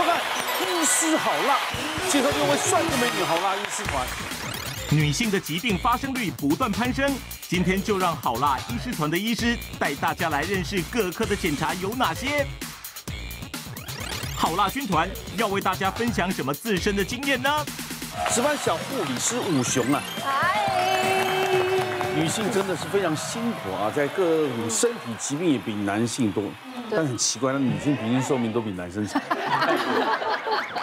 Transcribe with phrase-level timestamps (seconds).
[0.00, 0.18] 收看
[0.62, 1.58] 医师好辣，
[2.08, 4.06] 介绍六位帅哥美女好辣医师团。
[4.88, 12.46] 女性的疾病发生率不断攀升，今天就让好辣医师团的医师带大家来认识各科的检查有哪些。
[14.34, 15.06] 好辣军团
[15.36, 17.50] 要为大家分享什么自身的经验呢？
[18.30, 21.14] 值班小护理师武雄啊，嗨，
[22.16, 26.44] 女性真的是非常辛苦啊，在各种身体疾病也比男性多，
[26.90, 29.20] 但很奇怪，那女性平均寿命都比男生长。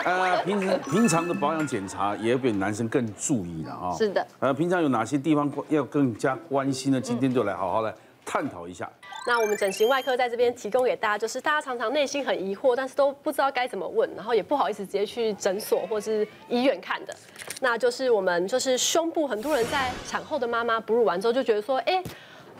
[0.06, 3.94] 呃，平时平常的保养检查也要比男生更注意了啊。
[3.98, 4.26] 是的。
[4.40, 7.02] 呃，平常有哪些地方要更加关心呢？
[7.02, 7.94] 今天就来好好来
[8.26, 8.90] 探讨一下。
[9.28, 17.14] 那我们整形外科在这边提供给大家，就是大家常常内心很疑惑，但是都不知道该怎么问，然后也不好意思直接去诊所或是医院看的。
[17.60, 22.02] 那就是我们就是胸部，很多人在产后的妈妈哺乳完之后就觉得说，哎，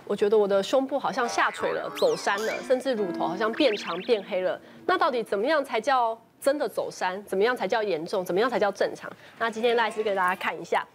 [0.08, 4.60] 我觉得我的胸部好像下垂了、走山了，甚至乳头好像变长变黑了。
[4.86, 6.18] 那到底怎么样才叫？
[6.40, 8.24] 真的走山，怎么样才叫严重？
[8.24, 9.12] 怎么样才叫正常？
[9.40, 10.86] 那今天赖医师给大家看一下，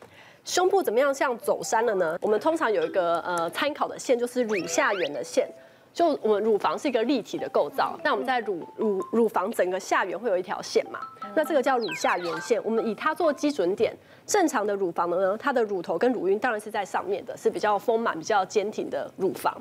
[0.44, 2.16] 胸部怎么样像走山了呢？
[2.22, 5.50] 我们通常有一个呃参考的线，就是乳下缘的线。
[5.92, 11.00] 就我们乳房是一个立体的构造，那我们在乳乳乳房整个下缘会有一条线嘛？
[11.34, 13.92] 那这个叫乳下缘线，我们以它做基准点。
[14.26, 19.56] 正常的乳房呢，它的乳头跟乳晕当然是在上面的，是比较丰满、比较坚挺的乳房。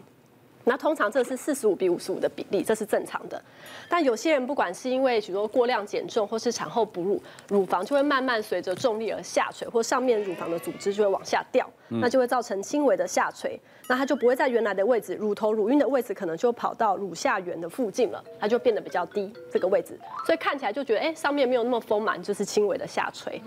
[0.64, 3.42] 那通常这是四十五比五十五的比例，这是正常的。
[3.90, 13.60] 但有些人不管是因为许多过量减重，或是产后哺乳，乳房就会慢慢随着重力而下垂，或上面乳房的组织就会往下掉，那就会造成轻微的下垂。
[13.88, 23.42] 那它就不会在原来的位置，乳头、乳晕的位置可能就跑到乳下缘的附近了，它就变得比较低这个位置，所以看起来就觉得哎、欸，上面没有那么丰满，就是轻微的下垂。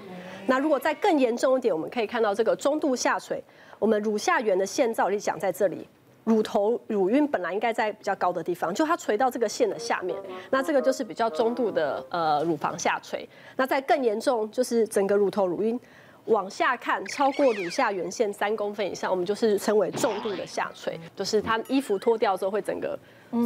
[0.46, 3.42] 那如果再更严重一点，我们可以看到这个中度下垂，
[3.78, 5.88] 我们乳下缘的线照例讲在这里。
[6.24, 10.18] 乳头、乳晕本来应该在比较高的地方，就它垂到这个线的下面，
[10.50, 13.28] 那这个就是比较中度的呃乳房下垂。
[13.56, 15.78] 那在更严重，就是整个乳头、乳晕
[16.26, 22.98] 往下看超过乳下缘线三公分以上，我们就是称为重度的下垂，就是它衣服脱掉之后会整个。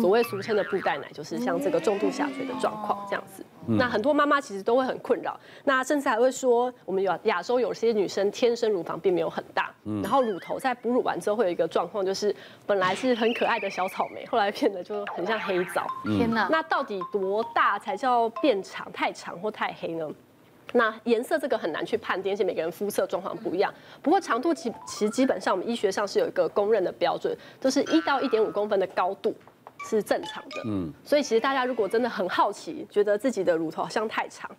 [0.03, 3.43] 所谓俗称的布袋奶，就是像这个重度下垂的状况这样子。
[3.67, 12.37] 那很多妈妈其实都会很困扰，那甚至还会说，我们有亚洲有些女生天生乳房并没有很大，然后乳头在哺乳完之后会有一个状况，就是
[12.67, 15.87] 本来是很可爱的小草莓，后来变得就很像黑枣。
[16.05, 16.49] 天哪！
[16.51, 18.93] 那到底多大才叫变长？
[18.93, 20.07] 太长或太黑呢？
[20.73, 23.73] 那颜色这个很难去判定，而且每个人肤色状况不一样。
[24.03, 29.35] 不过长度其其实基本上我们医学上是有一个公认的标准，就是一到一点五公分的高度。
[29.85, 34.51] 是正常的，嗯，所以其实大家如果真的很好奇，觉得自己的乳头好像太长，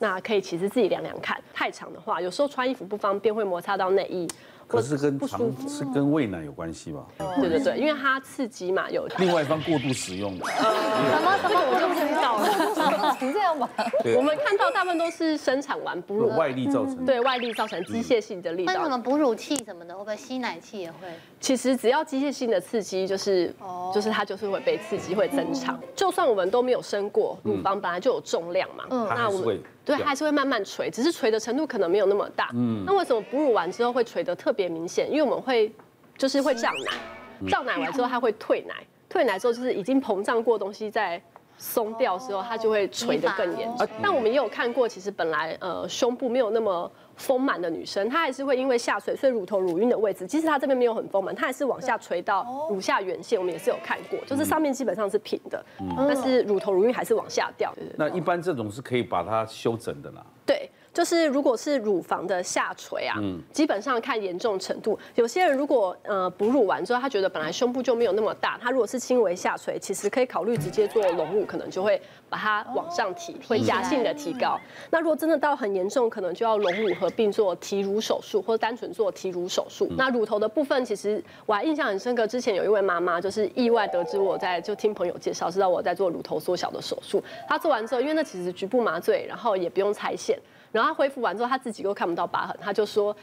[0.00, 4.28] 那可以其实自己量量看，太长的话，有时候穿衣服不方便，会摩擦到内衣。
[4.66, 7.04] 可是跟肠是跟喂奶有关系吧？
[7.40, 10.44] 对对对，因为它刺激嘛，有另外一方过度使用的。
[10.46, 13.68] 什么什么我就不知道了，是这样吧？
[14.16, 18.72] 我们看到大部分都是生产完哺乳外力造成，对外力造成机械性的力道。
[18.74, 21.08] 那什么哺乳器什么的，会不会吸奶器也会？
[21.40, 23.54] 其实只要机械性的刺激，就是
[23.94, 25.78] 就是它就是会被刺激会增长。
[25.94, 29.60] 就算我们都没有生过，乳房本来就有重量嘛，那我们。
[29.84, 32.48] 对，它还是会慢慢垂，只是垂的程度可能没有那么大。
[32.54, 35.10] 嗯，那为什么哺乳完之后会垂得特别明显？
[35.10, 35.70] 因为我们会
[36.16, 38.74] 就是会胀奶，胀奶完之后它会退奶，
[39.08, 41.20] 退奶之后就是已经膨胀过的东西在
[41.58, 43.86] 松掉之后，它就会垂得更严重。
[44.00, 46.90] 但我们也有看过，其实本来呃胸部没有那么。
[47.16, 53.38] 丰满的女生，她还是会因为下垂，所以乳头、乳晕的位置，即使她这边没有很丰满，她还是往下垂到乳下缘线。
[53.38, 55.64] 我们也是有看过，就是上面基本上是平的，
[55.96, 57.72] 但是乳头、乳晕还是往下掉。
[57.96, 60.26] 那一般这种是可以把它修整的啦。
[60.44, 60.68] 对。
[60.94, 63.16] 就是如果是乳房的下垂啊，
[63.52, 64.96] 基本上看严重程度。
[65.16, 72.00] 有些人如果呃哺乳完之后，他觉得本来胸部就没有那么大，他如果是轻微下垂，其实可以考虑直接做隆乳，可能就会
[72.34, 74.58] 把它往上提，会夹性的提高。
[74.90, 79.88] 那如果真的到很严重，可能就要隆乳合并做提乳手术，或者单纯做提乳手术。
[79.96, 87.22] 那乳头的部分，其实我还印象很深刻，之前有一位妈妈就是意外得知我在就听朋友介绍，知道我在做乳头缩小的手术。
[87.48, 90.36] 她做完之后，因为那其实局部麻醉，然后也不用拆线。
[90.72, 93.14] 然后他恢复完之后，他自己又看不到疤痕，他就说，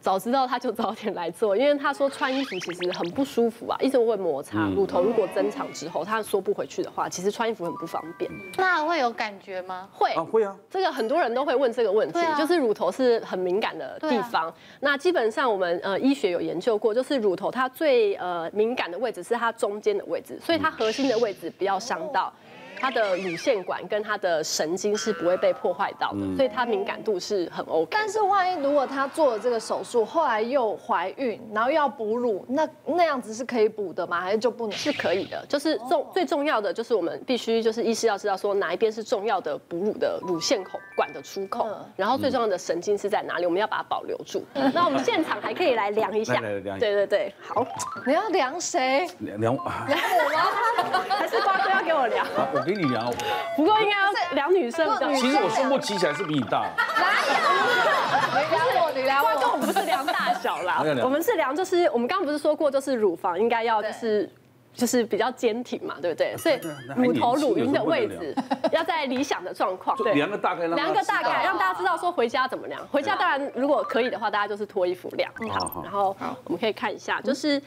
[0.00, 4.68] 早知道他就早点来做，因为他说穿衣服其实很不舒服啊，一直会摩擦。
[4.74, 8.30] 乳头如果增长之后，他缩不回去的话，其实穿衣服很不方便。
[8.56, 9.88] 那会有感觉吗？
[9.92, 10.56] 会啊，会啊。
[10.70, 14.52] 这个很多人都会问这个问题，就是乳头是很敏感的地方。
[14.80, 22.32] 那基本上我们呃医学有研究过，就是乳头它最呃敏感的位置是它中间的位置，所以它核心的位置不要伤到。
[22.80, 27.88] 它的乳腺管跟它的神经是不会被破坏到的，所以它敏感度是很 OK。
[27.90, 34.20] 但是万一如果她做了这个手术，后来又怀孕，然后又要哺乳，那那样子是可以补的吗？
[34.20, 34.76] 还是就不能？
[34.76, 44.42] 是可以的，就是重最重要的就是我们必须就是医师要知道说哪一边是重要的哺乳的乳腺口管的出口，然后最重要的神经是在哪里，我们要把它保留住。
[44.72, 47.66] 那我们现场还可以来量一下，对对对，好，
[48.06, 49.06] 你要量谁？
[49.18, 49.86] 量量我吗？
[51.10, 52.26] 还是瓜哥要给我量？
[52.54, 53.12] 我给你聊。
[53.56, 55.14] 不过应该要量女生的。
[55.14, 56.70] 其实我胸部起起来是比你大。
[56.96, 58.44] 哪有？
[58.44, 59.30] 你量我，你量我。
[59.52, 64.30] 我们不是量大小啦，我们是量就是我们刚刚不是说过，就是乳房应该要就是
[64.72, 66.36] 就是比较坚挺嘛，对不对？
[66.36, 66.58] 所以
[66.96, 68.34] 乳头乳晕的位置
[68.70, 69.96] 要在理想的状况。
[69.98, 72.80] 对，量个大概，量个大概，让大家知道说回家怎么量。
[72.90, 75.30] 回家当然如果可以的话，大家就是脱衣服量。
[75.50, 77.60] 好，然后我们可以看一下，就是。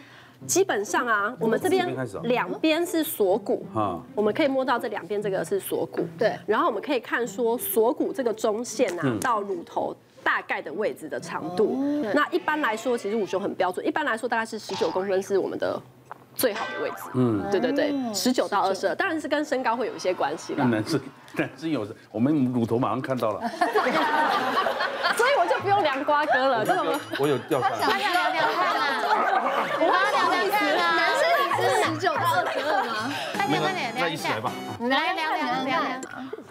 [0.46, 3.66] 基本上啊，我们这边两边是锁骨，
[4.16, 6.38] 我们可以摸到这两边这个是锁骨，对。
[6.46, 11.78] 然后我们可以看说锁骨这个中线啊，到乳头大概的位置的长度。
[12.14, 15.82] 那一般来说，其实五胸很标准，一般来说大概是十九公分是我们的
[16.36, 17.04] 最好的位置。
[17.14, 20.66] 嗯，对对对，十九到二十二，当然是跟身高会有一些关系啦。
[20.66, 21.00] 男生
[21.36, 23.42] 男生有，我们乳头马上看到了，
[25.16, 27.70] 所以我就不用量瓜哥了，这个我有调查。
[32.54, 33.14] 十九到二十二吗？
[33.36, 33.93] 快点快点，
[34.24, 34.52] 量一下吧。
[34.80, 36.02] 来量量量量，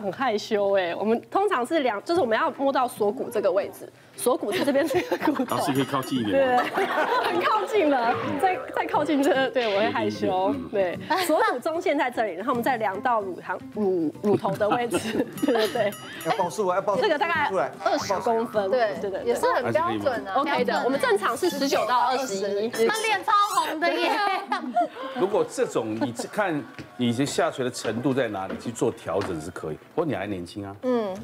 [0.00, 3.90] 很害羞哎，我们通常是量，就是我们要摸到锁骨这个位置。
[4.14, 6.32] 锁骨是这边这个骨头， 老师可以靠近一点。
[6.32, 6.56] 对，
[7.24, 10.54] 很靠近了，再再靠近这，对我会害羞。
[10.70, 15.26] 对，锁骨中线在这里，然后我们再量到乳糖乳乳头的位置。
[15.46, 15.92] 对对对。
[16.26, 17.00] 要报数啊，要报数。
[17.00, 17.50] 这个大概
[17.82, 18.70] 二十公分。
[18.70, 20.34] 对对对，也是很标准的。
[20.34, 22.68] OK 的，我们正常是十九到二十一。
[22.68, 24.12] 他脸超红的耶。
[25.18, 26.62] 如果这种你看
[26.98, 30.76] 你这下垂的程度在哪里去做调整是可以，不过你还年轻啊。
[30.82, 31.16] 嗯。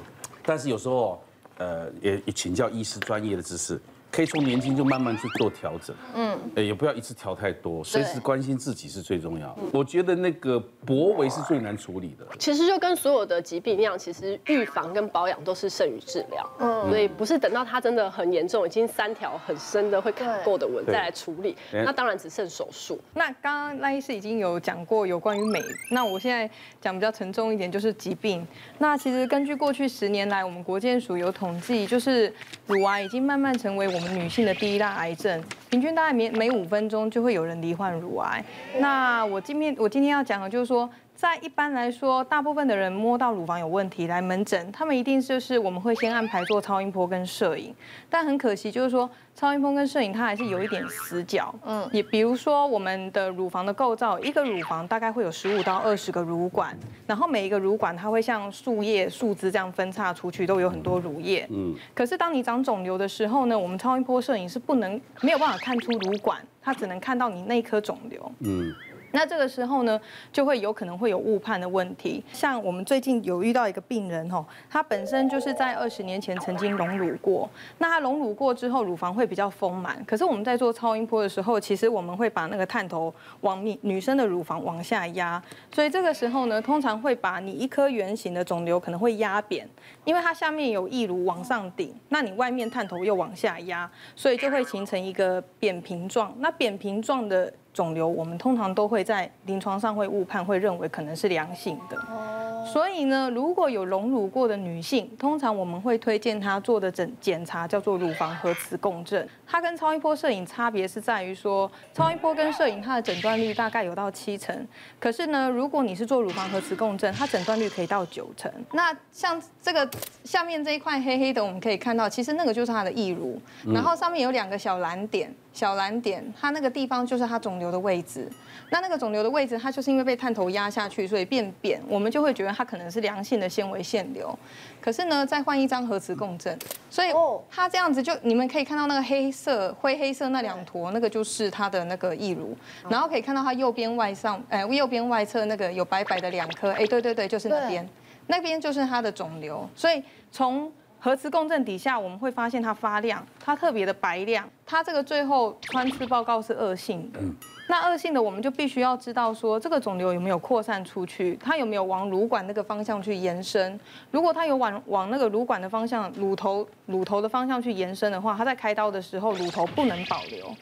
[0.43, 1.23] 但是有时候。
[1.61, 3.81] 呃，也也请教医师专业的知识。
[4.11, 9.57] 可以从年轻就慢慢去做调整，嗯，也不要一次调太多，随时关心自己是最重要。
[9.73, 12.27] 我觉得那个脖围是最难处理的。
[12.39, 22.99] 其实就跟所有的疾病一样，其实预防跟保养都是胜于治疗，嗯，所以不是等到它真的很严重，已经三条很深的会看过的纹再来处理，那当然只剩手术。
[23.15, 26.49] 那刚刚赖医师已经有讲过有关于美，那我现在
[26.81, 28.47] 讲比较沉重一点，就是疾病。
[28.79, 32.33] 那其实根据过去十年来，我们国健署有统计，就是
[32.67, 34.15] 乳癌已经慢慢成为我们。
[34.15, 38.45] 女性的第一大癌症，平均大概每每五分钟就会有人罹患乳癌。
[38.79, 40.89] 那我今天我今天要讲的就是说。
[41.19, 47.75] 在一般来说，大部分的人摸到乳房有问题来门诊，他们一定就是我们会先安排做超音波跟摄影。
[48.09, 51.53] 但很可惜，就是说超音波跟摄影它还是有一点死角。
[51.65, 61.45] 嗯，也比如说我们的乳房的构造，一个乳房大概会有十五到二十个乳管，然后每一个乳管它会像树叶、树枝这样分叉出去，都有很多乳液。
[61.51, 64.93] 嗯，可是当你长肿瘤的时候呢，我们超音波摄影是不能
[65.23, 68.33] 没有办法看出乳管，它只能看到你那颗肿瘤。
[68.39, 68.73] 嗯。
[69.13, 70.01] 那这个时候呢，
[70.33, 72.23] 就会有可能会有误判的问题。
[72.33, 77.49] 像我们最近有遇到一个病人哦，他本身就是在二十年前曾经隆乳过。
[77.79, 80.05] 那他隆乳过之后，乳房会比较丰满。
[80.05, 85.43] 可是我们在做超音波的时候，其实我们会把那个探头往女女生的乳房往下压。
[85.73, 89.69] 所以这个时候呢，通常会把你一颗圆形的肿瘤可能会压扁，
[90.05, 96.35] 因为它下面有义乳往上顶，那你外面探头又往下压，所以就会形成一个扁平状。
[96.39, 97.53] 那扁平状的。
[97.79, 101.97] 肿瘤，我们通常都会在临床上会误判，会认为可能是良性的。
[101.97, 109.27] 哦所以呢，如果有隆乳过的女性，通常我们会推荐她做的诊检查叫做乳房核磁共振。
[109.47, 114.67] 它跟超音波摄影差别是在于说，超音波跟摄影它的诊断率大概有到七成，
[115.01, 118.53] 可是呢，如果你是做乳房核磁共振，它诊断率可以到九成。
[118.73, 119.89] 那像这个
[120.25, 123.41] 下面这一块黑黑的，我们可以看到，其实那个就是它的义乳，
[123.73, 128.29] 然后上面有两个小蓝点，小蓝点它那个地方就是它肿瘤的位置。
[128.71, 134.39] 那那个肿瘤的位置，它就是因为被探头压下去，所以变扁，我们就会觉得它可能是良性的纤维腺瘤。
[134.79, 136.57] 可是呢，再换一张核磁共振，
[136.91, 137.09] 所以
[137.51, 139.33] 它这样子就你们可以看到那个黑。
[139.39, 142.57] 色灰黑色那两坨，那个就是它的那个义乳，
[142.89, 147.89] 然后可以看到它右边外上，哎，右边外侧那个有白白的两颗，哎，对对对，就是那边，
[148.27, 149.69] 那边就是它的肿瘤。
[149.77, 150.03] 所以
[150.33, 157.21] 从核磁共振底下，我们会发现它发亮，它特别的白亮，它这个最后穿刺报告是恶性的。
[157.69, 163.79] 那恶性的，我们就必须要知道说，这个肿瘤有没有扩散出去，它有没有往乳管那个方向去延伸。
[164.11, 170.53] 如果它有往往那个乳管的方向，乳头乳头的方向去延伸的话，它在开刀的时候，乳头不能保留，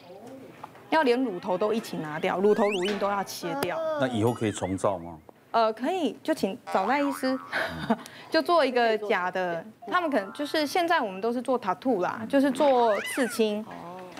[0.91, 3.79] 要连乳头都一起拿掉，乳头乳印都要切掉。
[3.99, 5.17] 那以后可以重造吗？
[5.51, 7.37] 呃，可以就请找赖医师，
[8.29, 9.63] 就做一个假的。
[9.87, 13.65] 他们可能就是现在我们都是做 tattoo 啦，就是做刺青，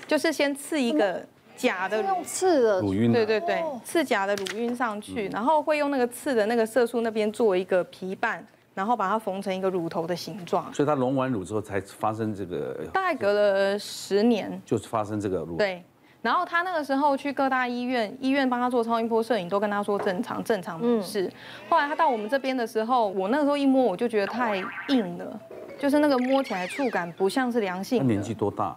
[0.07, 1.21] 就是先刺一个
[1.55, 8.43] 假的用刺的乳晕，对对对，刺假的乳晕上去，然后会用那个刺的那个色素那边做一个皮瓣，
[8.73, 10.73] 然后把它缝成一个乳头的形状。
[10.73, 15.57] 所以它隆完乳之后才发生这个，大概隔了十年，就是发生这个乳。
[15.57, 15.83] 对。
[16.21, 21.31] 然后他那个时候去各大医院，医院帮他做超音波摄影，都跟他说正常，正常没事。
[21.69, 24.57] 后来他到我们这边的时候，我那个时候一摸，我就觉得太
[24.89, 25.39] 硬了，
[25.79, 27.99] 就是那个摸起来触感不像是良性。
[27.99, 28.75] 他年纪多大？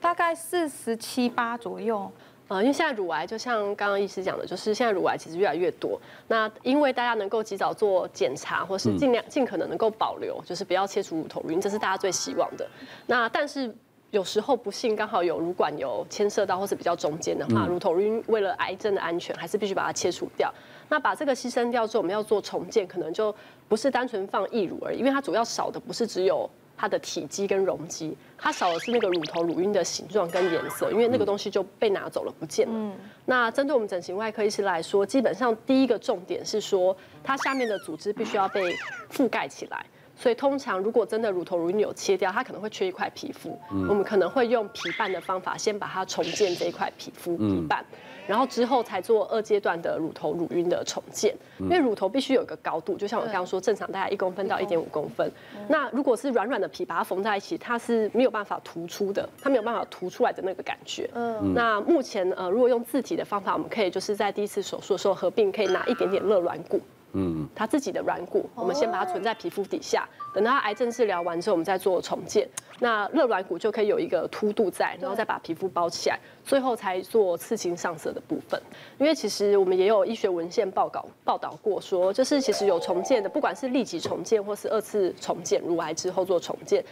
[0.00, 2.08] 大概四十七八左右。
[2.48, 5.98] 呃，因为现在乳癌就像刚刚医师讲的，就是现在乳癌其实越来越多。
[6.28, 12.68] 那因为大家能够及早做检查，或是尽量尽可能能够保留，就是不要切除乳头乳晕，这是大家最希望的。
[13.06, 13.74] 那但是。
[14.12, 20.52] 有时候不幸刚好有乳管有牵涉到，或是比较中间的话，乳头乳晕为了癌症的安全，还是必须把它切除掉。
[20.90, 23.34] 那把这个牺牲掉之后，我们要做重建，可能就
[23.68, 32.94] 不是单纯放义乳而已，因为它主要少的不是只有它的体积跟容积，它少的是那个乳头乳晕的形状跟颜色，因为那个东西就被拿走了，不见了。
[33.24, 38.76] 那针对我们整形外科医师来说，基本上第一个重点是说，它下面的组织必须要被
[39.10, 39.86] 覆盖起来。
[40.22, 43.58] 所以通常如果真的乳头乳晕有切掉，它可能会缺一块皮肤。
[43.72, 47.84] 嗯、我们可能会用皮瓣的方法，先把它重建这一块皮肤皮瓣，
[48.24, 51.34] 然后之后才做二阶段的乳头乳晕的重建。
[51.58, 55.28] 因为乳头必须有一个高度，就像我刚刚说，正常大概一公分到一点五公分。
[55.68, 61.10] 那如果是软软的皮把它缝在一起，它是没有办法突出的，它没有办法突出来的那个感觉。
[61.14, 61.52] 嗯。
[61.52, 66.80] 那目前呃，如果用自体的方法，我们可以就是在第一次手术的时候合并，可以拿一点点热软骨。
[67.14, 72.48] 嗯，他自己的软骨，我们先把它存在皮肤底下，等到他癌症治疗完之后，我们再做重建。
[72.80, 78.60] 那热软骨就可以有一个凸度在，然后再把皮肤包起来，最后才做刺青上色的部分。
[78.98, 86.82] 因为其实我们也有医学文献报告报道过，说就是其实有重建的，不管是立即重建或是二次重建，乳癌之后做重建，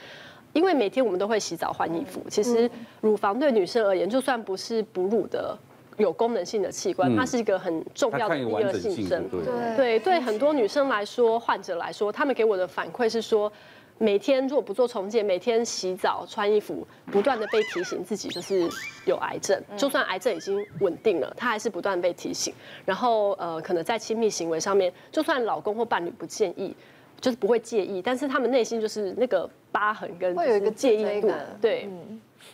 [0.52, 5.58] 因为每天我们都会洗澡换衣服，其实乳房对女生而言，就算不是哺乳的。
[6.00, 9.28] 有功能性的器官，它是一个很重要的第二性征。
[9.28, 13.52] 对对，对很多女生来说，患者来说，他们给我的反馈是说，
[13.98, 18.68] 每天如果不做重建，每天洗澡、穿衣服，不断的被提醒自己就是
[19.04, 19.62] 有癌症。
[19.76, 22.54] 就算癌症已经稳定了，她还是不断被提醒。
[22.86, 26.74] 然后呃，可能在亲密行为上面，就算老公或伴侣不建议，
[27.20, 31.30] 就是不会介意，但是他们内心就是那个疤痕跟会有一个介意度，
[31.60, 31.86] 对。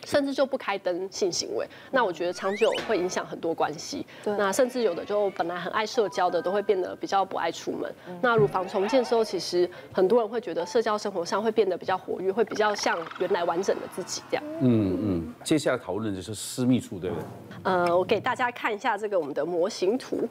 [0.05, 4.05] 甚至就不开灯性行为，那我觉得长久会影响很多关系。
[4.23, 7.93] 对，那甚至有的就本来很爱社交的，都会变得比较不爱出门。
[8.21, 14.43] 那乳房重建之后，其实很多人会觉得社交生活上会变得比较活跃，会比较像原来完整的自己这样。
[14.61, 15.33] 嗯嗯。
[15.43, 17.25] 接下来讨论的就是私密处，对不对？
[17.63, 20.27] 呃，我给大家看一下这个我们的模型图。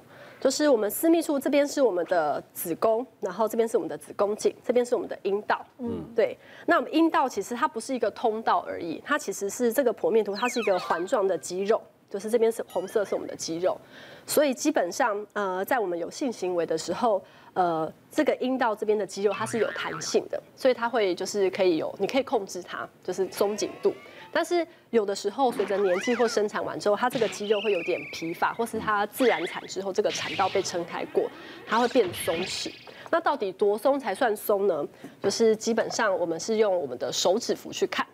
[0.47, 5.67] 就是我们私密处这边是我们的子宫，然后这边是我们的子宫颈，这边是我们的阴道。
[5.79, 6.39] 嗯，对。
[6.67, 13.77] 那我们阴道其实它不是一个通道而已，它其实是这个剖面图，它是一个环状的肌肉，就是这边是红色是我们的肌肉，
[14.25, 17.21] 所以基本上呃，在我们有性行为的时候，
[17.55, 23.93] 呃，这个阴道这边的肌肉它是有弹性的，所以它会就是可以有，你可以控制它，就是松紧度。
[24.37, 31.25] 但是有的时候，随着年纪或生产完之后，它这个肌肉会有点疲乏，或是它自然产之后，这个产道被撑开过，
[31.67, 32.71] 它会变松弛。
[33.11, 34.87] 那到底多松才算松呢？
[35.23, 38.07] 就是基本上我们是用我们的手指腹去看。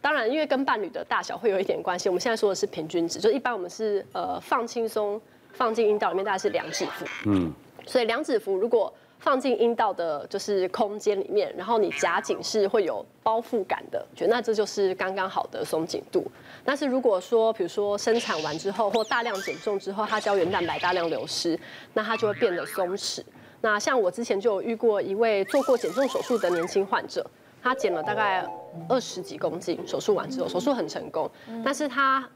[0.00, 2.08] 当然，因为跟伴侣的大小会有一点关系。
[2.08, 5.20] 我们现在说的是平均值，就一般我们是呃放轻松
[5.54, 7.04] 放进阴道里面，大概是两指幅。
[7.26, 7.52] 嗯。
[7.84, 16.30] 所以两指幅如果放进阴道的就是空间里面，然后你夹紧是会有包覆感的，觉得那这就是刚刚好的松紧度。
[16.62, 21.58] 但是如果说，比如说生产完之后或大量减重之后，它胶原蛋白大量流失，
[21.94, 23.22] 那它就会变得松弛。
[23.62, 27.24] 那像我之前就有遇过一位做过减重手术的年轻患者，
[27.62, 28.46] 他减了大概
[28.90, 31.30] 二十几公斤，手术完之后手术很成功，
[31.64, 32.28] 但是他。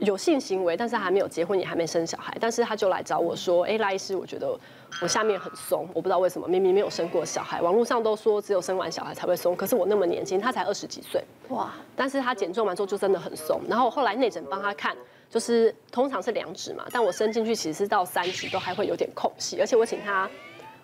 [0.00, 4.58] 有性行为，但是还没有结婚，也还没生小孩，但是他就来找我说：“哎，赖医师，我觉得
[5.00, 11.72] 我下面很松，我不知道为什么，明明没有生过小孩，网络上都说只有生完小孩才会松，可是我那么年轻，他才二十几岁，哇！
[11.96, 14.96] 但是他减重完之后就真的很松，然后后来内诊帮他看，
[15.30, 20.28] 就是通常是两指嘛，但我伸进去其实是到三指都还会有点空隙，而且我请他，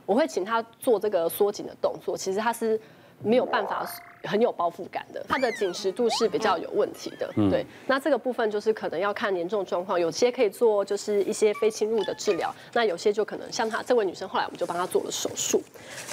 [0.06, 2.80] 我会请他做这个缩紧的动作，其实他是
[3.22, 3.86] 没有办法。”
[4.26, 7.30] 很有包覆感的，它的紧实度是比较有问题的。
[7.50, 15.62] 对，那这个部分就是可能要看严重状况，有些可以做就是一些非侵入的治疗，那有些就可能像她这位女生，后来我们就帮她做了手术。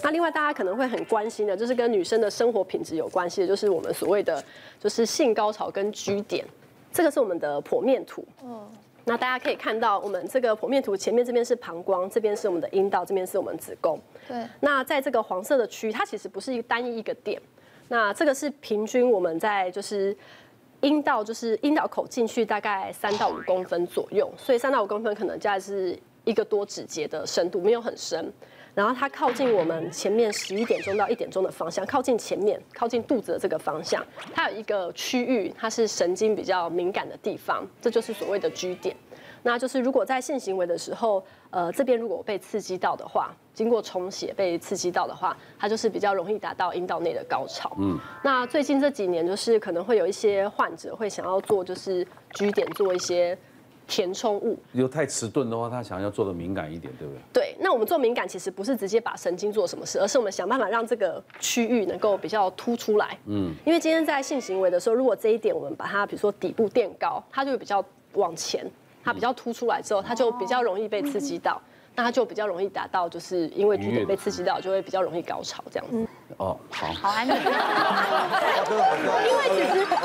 [0.04, 4.44] 那另外大家可能会很关心的，就是跟女生的生活品质有关系的，就是我们所谓的
[4.80, 6.46] 就是性高潮跟居点，
[6.92, 8.26] 这个是我们的剖面图。
[8.44, 8.70] 嗯，
[9.06, 14.00] 那大家可以看到，我们这个剖面图前面这边是膀胱，这边是我们的阴道，这边是我们子宫。
[14.28, 14.46] 对。
[14.60, 17.42] 那在这个黄色的区域，它其实不是一个单一一个点。
[17.94, 20.18] 那这个是平均我们在就是
[20.82, 28.34] 阴道，就是阴道口进去大概三到五公分左右，所以三到五公分可能大概是一个多指节的深度，没有很深。
[28.74, 38.96] 然后它靠近我们前面十一点钟到一点钟的方向，靠近前面，靠近肚子的这个方向，它有一个区域，它是神经比较敏感的地方，这就是所谓的 G 点。
[39.44, 47.76] 那就是如果在性行为的时候，呃，这边如果被刺激到的话，经过充血被刺激到的话，它就是比较容易达到阴道内的高潮。
[47.78, 48.00] 嗯。
[48.24, 53.38] 那最近这几年，就是可能会有一些患者会想要做，就是 G 点做一些。
[53.86, 57.22] 填充物，如果太迟钝的话，他想要做的敏感一点，对不对？
[57.34, 63.18] 对，那我们做敏感其实不是直接把神经做什么事，而是我们想办法让这个区域能够比较凸出来。
[63.26, 67.84] 嗯，因为今天在性行为的时候，如果这一点我们把它比如说底部垫高，它就会比较
[68.14, 68.66] 往前，
[69.04, 71.62] 它比较凸出来之后，它就比较容易被刺激到。
[71.96, 76.08] 那它就比较容易达到，就是因为 G 点被刺激到，就会比较容易高潮这样子。
[76.38, 76.88] 哦，好。
[76.92, 77.36] 好安静。
[77.38, 77.44] 因
[79.38, 79.96] 为其实做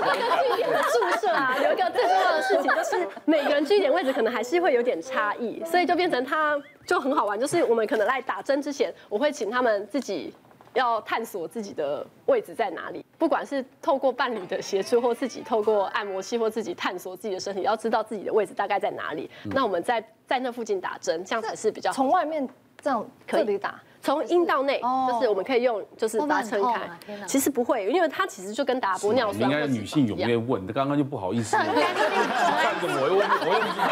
[0.00, 10.32] 这个据点的注射啊，有一个最重要的事情，就是每个人据点位置可能还是会有点差异，所以就变成它就很好玩，就是我们可能来打针之前，我会请他们自己。
[10.74, 19.30] 要探索自己的位置在哪里，不管是透过伴侣的协助，或自己透过按摩器，或自己探索自己的身体，要知道自己的位置大概在哪里。
[19.44, 22.46] 嗯、那我们在在那附近打针，这样才是比较从外面
[22.84, 26.82] 这样可以打，从阴道内，就是我们可以用，就是把它撑开。
[27.26, 29.50] 其实不会，因为它其实就跟打玻尿酸。
[29.50, 31.56] 应该女性踊跃问，刚刚就不好意思。
[31.56, 33.88] 我又我又不知道。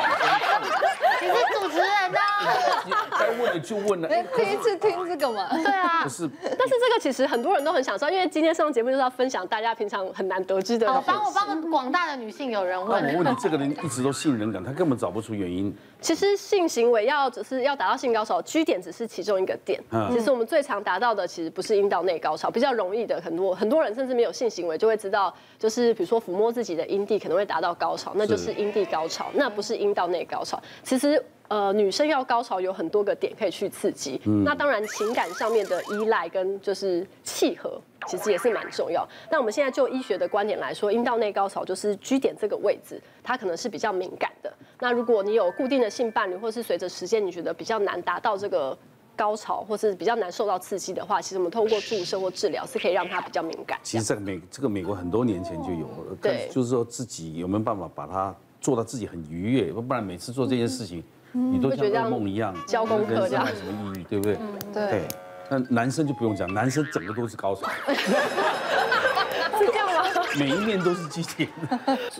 [1.23, 2.19] 你是主持人呢？
[3.19, 4.09] 该问的就问了。
[4.09, 5.49] 哎，第一次听这个嘛？
[5.51, 6.03] 对啊。
[6.03, 10.93] 不是，但是这个其实很多人都很想知道，因为今天上节目就是要分享大家平常很难得知的。
[10.93, 13.03] 好，帮我帮广大的女性有人问。
[13.03, 15.75] 那我问你，这个人一直都性冷感，他根本找不出原因。
[16.03, 19.81] 其实性行为要只是要达到性高潮，G 点只是其中一个点。
[20.13, 30.61] 其实我们最常达到的其实不是阴道内高潮，比较容易的很多很多人甚至没有性行为就会知道，就是比如说抚摸自己的阴蒂可能会达到高潮，那就是阴蒂高潮，那不是阴道内高潮。
[30.83, 31.25] 其实。
[31.49, 39.07] 呃，女生要高潮有很多个点可以去刺激，嗯、那当然情感上面的依赖跟就是契合，其实也是蛮重要。
[39.31, 44.53] 那我们现在就医学的观点来说，阴道内高潮就是居点这个位置，它可能是比较敏感的。
[44.79, 48.77] 那如果你有固定的性伴侣，或是随着时间你觉得比较难达到这个
[49.15, 53.79] 高潮，或是比较难受到刺激的话，其实我们通过注射或治疗是可以让它比较敏感。
[53.83, 60.99] 其实这个美这个美国很多年前就有了，对，就是说自己有没有办法把它做到自己很愉悦，不然每次做这件事情。
[61.35, 64.37] 嗯你都像噩梦一样，交功课这样，有什么意义，对不对？
[64.75, 65.03] 对。
[65.53, 67.67] 那男生就不用讲，男生整个都是高手。
[67.95, 70.05] 是这样吗？
[70.39, 71.47] 每一面都是激情。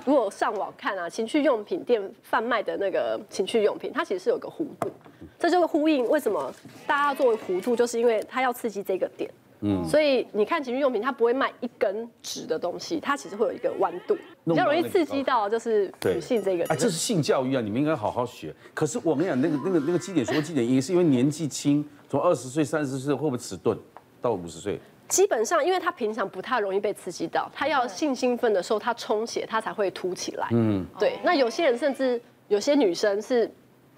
[0.05, 4.91] 如果上网看啊，情趣用品店贩卖的那个情趣用品，它其实是有个弧度，
[5.39, 6.53] 这就是呼应为什么
[6.87, 9.31] 大家做弧度，就是因为它要刺激这个点。
[9.65, 14.15] 嗯，所以你看情趣用品，它不会卖一根直的东西，它其实会有一个弯度，
[14.45, 16.65] 比较容易刺激到就是女性这个。
[16.65, 18.55] 哎，这是性教育啊，你们应该好好学。
[18.75, 23.75] 可是我跟你讲，那个那个那个基点说基点，也是因为年纪轻，从二十岁、三十岁会不会迟钝
[24.21, 24.79] 到五十岁？
[25.09, 30.47] 基本上，因为他平常不太容易被刺激到，他要性兴奋的时候，他充血，他才会凸起来。
[30.51, 31.19] 嗯，对。
[31.25, 33.51] 那有些人甚至有些女生是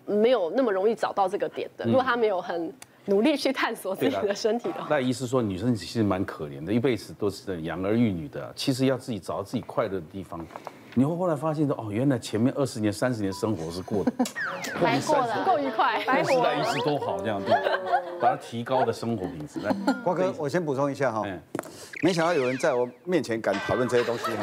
[0.07, 2.73] 没有那么容易找到这个点的，如果他没有很。
[3.07, 10.41] 努力去探索自己的身体的话，那意思说女生其实蛮可怜的，一辈子都是养儿育女的，其实要自己找到自己快乐的地方。
[10.97, 14.13] 你会后来发现说，哦，原来前面二十年、三十年生活是过的，
[14.81, 16.31] 白过了，不够愉快，白活。
[16.31, 17.47] 时代意识多好，这样子，
[18.21, 19.59] 把它提高的生活品质。
[19.61, 21.25] 来，瓜哥，我先补充一下哈，
[22.03, 24.25] 没想到有人在我面前敢讨论这些东西。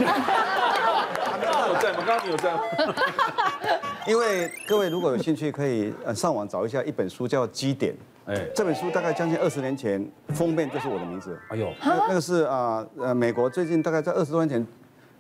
[1.42, 2.04] 刚刚有在吗？
[2.06, 2.60] 刚刚你有在吗？
[4.06, 7.94] 因为各位如果有兴趣，可以呃上网找一下一本书，叫《基点》。
[8.26, 11.40] 哎，这本书大概将近二十年前，封面就是我的名字。
[11.50, 14.68] 哎呦，那那个是啊，呃，美国最近大概在二十多年前，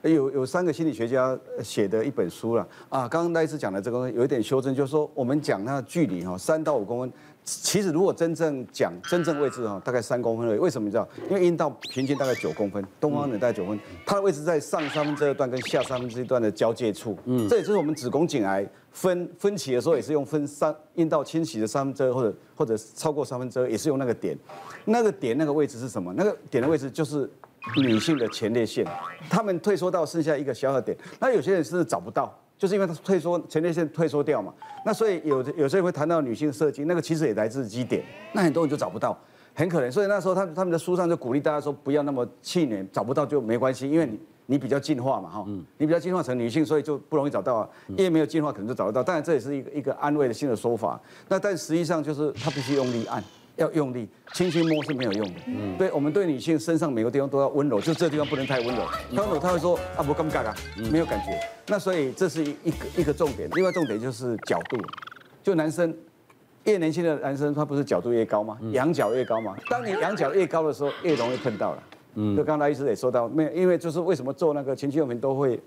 [0.09, 2.67] 有有三个心理学家写的一本书了。
[2.89, 7.11] 啊，刚刚那一次讲的这个有一点修正，就是说我们讲那个距离哈，三到五公分，
[7.43, 10.59] 其实如果真正讲真正位置哈，大概三公分而已。
[10.59, 11.07] 为什么你知道？
[11.29, 17.17] 因为阴道平均大概九公分，东方人大概九公分，它的位置在上三分之二段跟下三分之一段的交界处。
[17.25, 18.67] 嗯，这也就是我们子宫颈癌。
[18.93, 24.37] 分分期的时候也是用分三阴道清洗的三分之二或者或者超过三分之二也是用那个点，
[24.83, 26.13] 那个点那个位置是什么？
[26.17, 27.31] 那个点的位置就是
[27.77, 28.85] 女性的前列腺，
[29.29, 34.53] 他们退缩到剩下一个小小点，那有些人是找不到，就是因为他退缩前列腺退缩掉嘛，
[34.85, 39.17] 那所以有有些人会谈到女性射精，那个其实也来自基点，那很多人就找不到，
[39.53, 44.19] 很可能，所以那时候他他们的书上就鼓励大家说不要那么气馁，找不到就没关系，因为你。
[44.47, 45.45] 你比较进化嘛哈，
[45.77, 47.69] 你比较进化成女性，所以就不容易找到啊。
[47.89, 49.01] 因为没有进化，可能就找得到。
[49.01, 50.99] 当然这也是一个一个安慰的新的说法。
[51.29, 53.23] 那但实际上就是他必须用力按，
[53.57, 55.33] 要用力，轻轻摸是没有用的。
[55.47, 58.85] 嗯，对，我们对女性身上每个地方都要温柔，就这个地方不能太温柔。
[59.15, 60.55] 太温柔，他会说啊，不尴尬啊，
[60.91, 61.39] 没有感觉。
[61.67, 63.49] 那所以这是一一个一个重点。
[63.53, 64.77] 另外重点就是角度，
[65.43, 65.95] 就男生
[66.65, 68.57] 越年轻的男生，他不是角度越高吗？
[68.71, 69.55] 仰角越高吗？
[69.69, 71.83] 当你仰角越高的时候，越容易碰到了。
[72.15, 75.61] 嗯，就刚才医师也说到，没有，因为就是为什么做那个情趣用品都会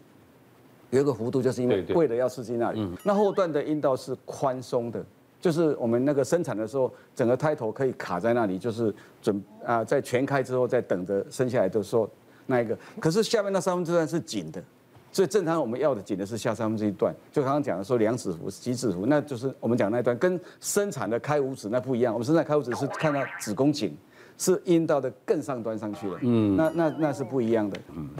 [0.90, 2.86] 有一个弧度，就是因为为了要刺激那里。
[3.02, 5.04] 那后段的阴道是宽松的，
[5.44, 12.08] 就是我们那个生产的时候，整个胎头可以卡在那里，就是准啊，在全开之后再等着生下来的时候
[12.46, 12.74] 那一个。
[12.98, 14.64] 可是下面那三分之一段是紧的，
[15.12, 17.14] 所以正常我们要的紧的是下三分之一段。
[17.30, 22.14] 就刚刚讲的说两指幅、几指幅，那就是我们讲那一段跟生产的开五指那不一样。
[22.14, 23.94] 我们生产开五指是看到子宫颈。
[24.36, 28.10] 是阴道的更上端上去了，嗯，那那那是不一样的， 嗯，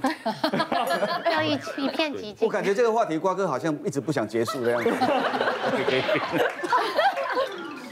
[1.28, 2.36] 要一一片寂静。
[2.46, 4.90] 我感觉这个话题瓜哥好像一直不想结束的样子。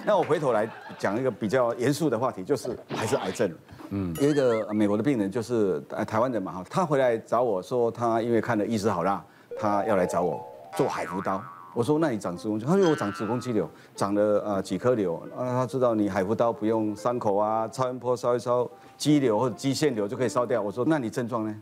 [0.04, 3.50] 那我回头来讲一个比较严肃的话题，就是还是癌症。
[3.90, 9.24] 嗯，有一个美国的病人，就是台湾人嘛哈，他回来找我说，他因为看了医师好辣，
[9.58, 10.44] 他要来找我
[10.76, 11.42] 做海扶刀。
[11.74, 15.16] 我说：那你长子宫，他说我长子宫肌瘤，长了呃几颗瘤。
[15.36, 20.60] 啊，他知道你海扶刀不用伤口啊，超音波烧一烧，肌瘤或者肌腺瘤就可以烧掉。
[20.60, 21.54] 我说：那你症状呢？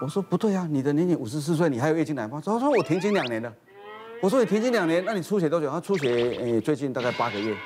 [0.00, 2.40] 我说不对啊，你的年龄五十四岁，你还有月经来吗？
[2.44, 3.52] 他说我停经两年了。
[4.22, 5.68] 我说你停经两年，那你出血多久？
[5.68, 6.08] 他出血
[6.38, 7.56] 诶，最近大概八个月。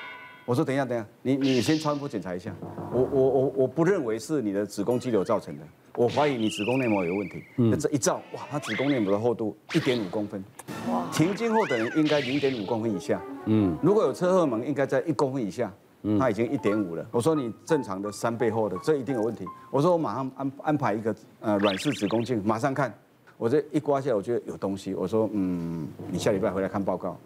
[0.47, 2.51] 我说等一下，等一下，你你先超音波检查一下。
[2.91, 5.63] 我我我我不认为是你的子宫肌瘤造成的。
[5.97, 7.45] 我怀疑你子宫内膜有问题。
[7.57, 10.43] 那这一照，哇，他子宫内膜的厚度一点五公分。
[10.91, 13.21] 哇，停经后的人应该零点五公分以下。
[13.45, 15.71] 嗯，如果有车荷尔蒙，应该在一公分以下。
[16.05, 17.07] 嗯，他已经一点五了。
[17.11, 19.45] 我说你正常的三倍厚的，这一定有问题。
[19.71, 22.99] 我说我马上安安排一个呃软式子宫镜，马上看。
[23.39, 24.95] 我这一刮下来，我觉得有东西。
[24.95, 27.17] 我说嗯，你下礼拜回来看报告。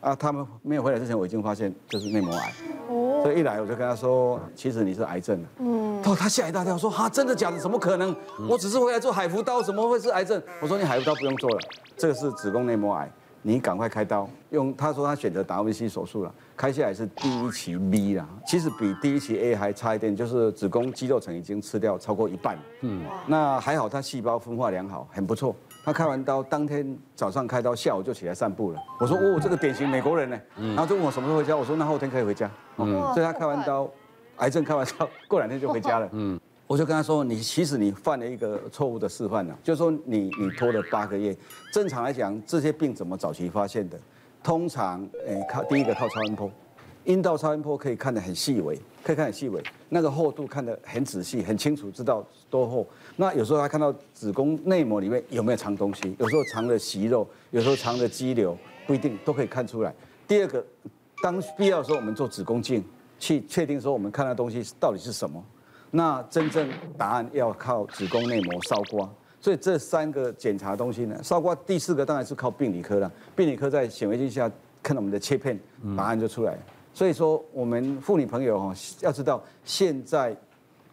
[0.00, 2.52] 啊，他们没有回来之前，我已经发现这是内膜癌。
[2.88, 5.48] 哦，所以一来我就跟他说，其实你是癌症了。
[5.58, 7.58] 嗯，他吓一大跳，说哈，真的假的？
[7.58, 8.16] 怎么可能？
[8.48, 10.42] 我只是回来做海服刀，怎么会是癌症？
[10.62, 11.58] 我说你海服刀不用做了，
[11.98, 14.28] 这个是子宫内膜癌，你赶快开刀。
[14.50, 22.58] 用他说他选择达文西手术了，开下来是第一期 B 啦，其实比第一期 A 还差一点，就是子宫肌肉层已经吃掉超过一半。
[22.80, 25.54] 嗯，那还好，他细胞分化良好，很不错。
[25.82, 28.78] 他开完刀当天早上开刀，下午就起来散步了。
[28.98, 30.38] 我说哦，这个典型美国人呢。
[30.56, 32.50] 然后就问我什么时候回家，我说那后天可以回家。
[32.76, 33.88] 嗯，所以他开完刀，
[34.36, 36.08] 癌症开完刀，过两天就回家了。
[36.12, 36.38] 嗯，
[36.70, 41.36] 我就跟他说，你其实你犯了一个错误的示范了，就是说你你拖了八个月。
[41.72, 43.98] 正常来讲，这些病怎么早期发现的？
[44.40, 46.48] 通常，诶，靠第一个靠超音波。
[47.06, 52.86] 阴道超音波可以看得很细微，可以看很细微，那个厚度看得很仔细，很清楚，知道多厚。
[53.16, 58.56] 那有时候他看到子宫内膜里面有没有藏东西，有时候藏的息肉，有时候藏的肌瘤，
[58.86, 59.92] 不一定都可以看出来。
[60.28, 60.64] 第二个，
[61.20, 62.84] 当必要的时候，我们做子宫镜，
[63.18, 65.44] 去确定说我们看到东西到底是什么。
[65.90, 69.08] 那真正答案要靠子宫内膜烧刮。
[69.40, 73.10] 所以这三个检查东西呢，烧刮第四个当然是靠病理科了。
[73.34, 74.50] 病理科在显微镜下
[74.82, 75.58] 看到我们的切片，
[75.96, 76.58] 答案就出来了。
[76.92, 80.36] 所以说，我们妇女朋友哈，要知道，现在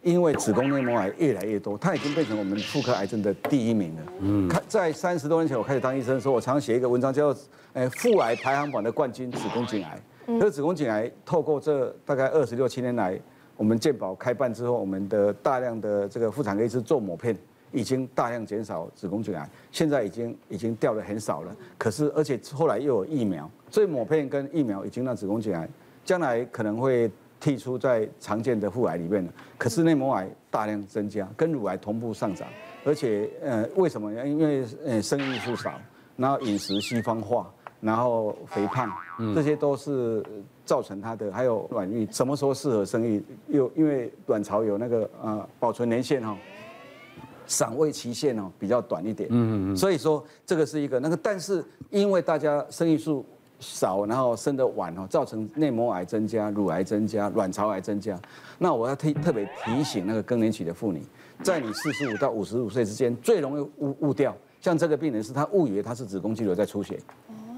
[0.02, 4.02] 因为子宫内膜癌越来越多，它已经变成我们妇科癌症的第一名了。
[4.20, 7.34] 嗯，在三十多年前我开始当医生的时候，我常常写一个文章，叫
[7.74, 10.00] “诶妇癌排行榜的冠军——子宫颈癌”。
[10.40, 13.20] 这子宫颈癌透过这大概二十六七年来，
[13.58, 17.36] 我们健保开办之后，我们的大量的这个妇产科医师做抹片，
[17.72, 21.54] 已经大量减少子宫颈癌，现在已经已经掉得很少了。
[21.76, 25.68] 可是而且后来又有疫苗，所以抹片跟疫苗已经让子宫颈癌。
[26.04, 32.48] 将来可能会剔出在常见的妇癌里面了，可是内膜癌大量增加，跟乳癌同步上涨，
[32.84, 34.26] 而且呃为什么呢？
[34.26, 35.78] 因为呃生育数少，
[36.16, 38.90] 然后饮食西方化，然后肥胖，
[39.34, 40.24] 这些都是
[40.68, 41.32] 造成它的。
[41.32, 43.24] 还有卵育什么时候适合生育？
[43.48, 46.36] 又因为卵巢有那个呃保存年限哈，
[47.46, 53.24] 赏味期限哦比较短一点，嗯嗯，所以说这个是一个那个，但是因为大家生育数。
[53.60, 58.16] 少，然后生的晚哦，造成内膜癌增加、乳癌增加、卵巢癌增加。
[58.56, 61.02] 那我要特特别提醒那个更年期的妇女，
[61.42, 64.32] 在你四十五到五十五岁之间，最容易误误掉。
[64.60, 67.00] 像这个病人是他误以为他是子宫肌瘤在出血，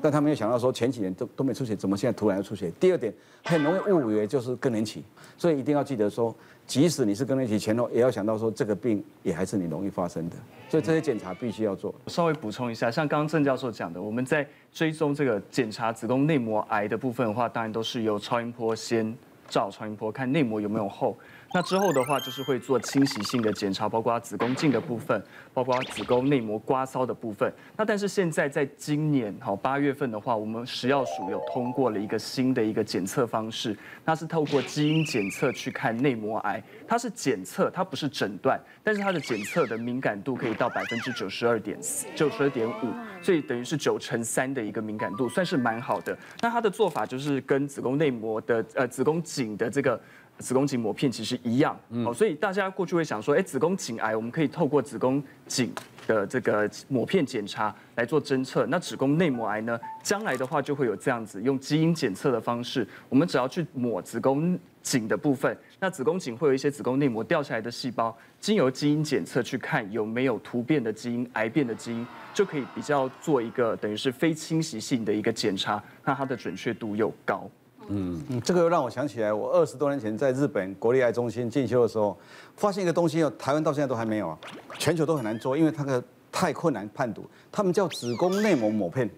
[0.03, 2.73] 但他没有想到说前几年都都没出血，怎么现在突然要出血？
[2.81, 3.13] 第二点，
[3.45, 5.03] 很容易误以为就是更年期，
[5.37, 6.35] 所以一定要记得说。
[6.67, 10.37] 即使你是更年期前后，也要想到说这个病也还是你容易发生的，
[10.69, 11.93] 所以这些检查必须要做。
[12.07, 19.13] 稍微补充一下，像刚刚郑教授讲的，我们在追踪这个检查子宫内膜癌的部分的话，当然都是由超音波先
[19.49, 21.19] 照超音波看内膜有没有厚。
[21.53, 25.21] 那之后的话就是会做侵袭性的检查，包括子宫镜的部分，
[25.53, 27.53] 包括子宫内膜刮骚的部分。
[27.77, 46.17] 那但是现在在今年好八月份的话，我们食药署有通过了一个新的一个检测方式，那是透过基因检测去看内膜癌，它是检测，它不是诊断，但是它的检测的敏感度可以到百分之九十二点四，九十二点五，所以等于是九乘三的一个敏感度，算是蛮好的。
[46.41, 50.01] 那它的做法就是跟子宫内膜的呃子宫颈的这个。
[50.41, 55.71] 子宫颈抹片其实一样，好，所以大家过去会想说，哎，子宫颈癌我们可以透过子宫颈
[56.07, 58.65] 的这个抹片检查来做侦测。
[58.67, 77.49] 那子宫内膜癌呢，将来的话就会有这样子用基因检测的方式，我们只要去抹子宫颈的部分，那子宫颈会有一些子宫内膜掉下来的细胞，经由基因检测去看有没有突变的基因、癌变的基因，就可以比较做一个等于是非侵袭性的一个检查，那它的准确度又高。
[77.93, 82.17] 嗯，这个又让我想起来，我二十多年前在日本国立癌中心进修的时候，
[82.57, 84.39] 发现一个东西，台湾到现在都还没有啊，
[84.79, 86.01] 全球都很难做，因为它的
[86.31, 87.25] 太困难判读。
[87.51, 89.11] 他们叫子宫内膜抹片，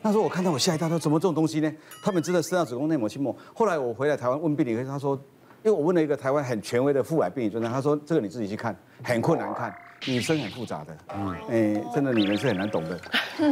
[0.00, 1.70] 那时候我看到我吓一大跳，怎么这种东西呢？
[2.02, 3.36] 他们真的伸到子宫内膜去抹。
[3.52, 5.20] 后来我回来台湾问病理科，他说，
[5.66, 9.74] 因为我问了一个台湾很权威的妇癌病理专家，他说这个你自己去看，很困难看。
[10.06, 12.96] 女生很复杂的，嗯，哎，真的女人是很难懂的。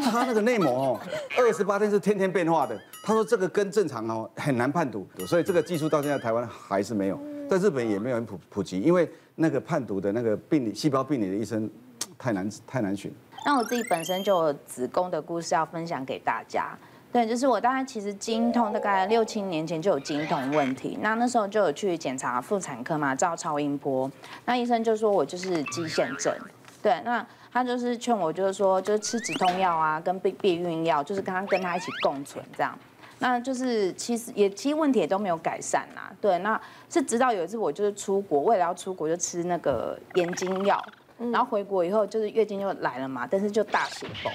[0.00, 1.00] 他那个内膜哦，
[1.36, 2.80] 二十八天是天天变化的。
[3.02, 7.18] 他说这个跟正常哦很难判读，所以这个技术到现在台湾还是没有，
[7.50, 11.68] 在日本也没有很普普及，因为那个判读的那个病理细胞病理的医生
[12.16, 13.12] 太难太难寻。
[13.44, 16.78] 那我自己本身就有子宫的故事要分享给大家。
[17.14, 24.10] 对，就是我大概其实经痛，大概六七年前就有经痛问题，那那时候就有去检查妇产科嘛，照超音波，
[24.46, 26.34] 那医生就说我就是肌腺症，
[26.82, 32.76] 对，那他就是劝我就是说就是吃止痛药啊，跟避避孕药，就是跟他跟他一起共存这样，
[33.20, 40.84] 那就是其实也其实问题也都没有改善呐，对，那是直到有一次我就是出国，为了要出国就吃那个延经药，
[41.30, 44.32] 然后回国以后就是月经就来了嘛，但是就大血崩，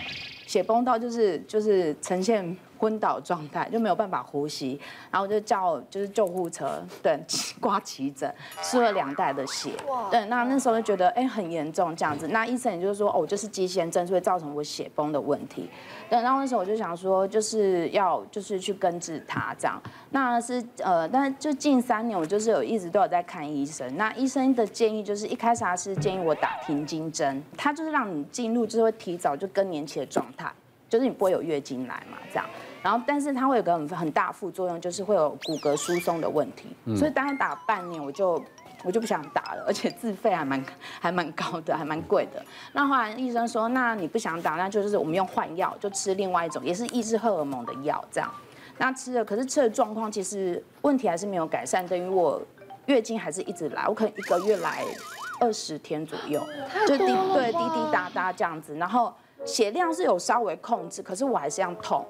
[0.47, 2.57] 血崩到就是就是呈现。
[2.79, 4.79] 昏倒状态就没有办法呼吸，
[5.11, 7.19] 然后我就叫就是救护车，对，
[7.59, 9.71] 挂急诊，输了两袋的血，
[10.09, 15.69] 对，那那时候就觉得哎很严重这样子，那医生也就是说哦，就是肌纤症，所以造成我血崩的问题，
[16.09, 30.49] 对，然后那时候我就想说就是要就是去根治它这样，那是呃，但是就近三年我就是有一直都有在看医生，那医生的建议就是一开始他是建议我打停经针，他就是让你进入就是会提早就更年期的状态，
[30.87, 32.45] 就是你不会有月经来嘛这样。
[32.81, 36.75] 然后，但是它会有个很很大副作用，就是会有骨骼疏松的问题。
[36.95, 38.41] 所以大概打半年，我就
[38.83, 40.63] 我就不想打了，而且自费还蛮
[40.99, 42.43] 还蛮高的，还蛮贵的。
[42.71, 48.31] 那后来医生说，那你不想打，那就是我们用换药，就吃另外一种，也是抑制荷尔蒙的药，这样。
[48.77, 52.41] 那吃了，可是吃的状况其实问题还是没有改善，等于我
[52.85, 54.85] 月经还是一直来，我可能一个月来
[55.41, 56.41] 二十天左右，
[56.87, 59.13] 就滴对滴滴答答这样子，然后
[59.43, 62.05] 血量是有稍微控制，可是我还是这样痛。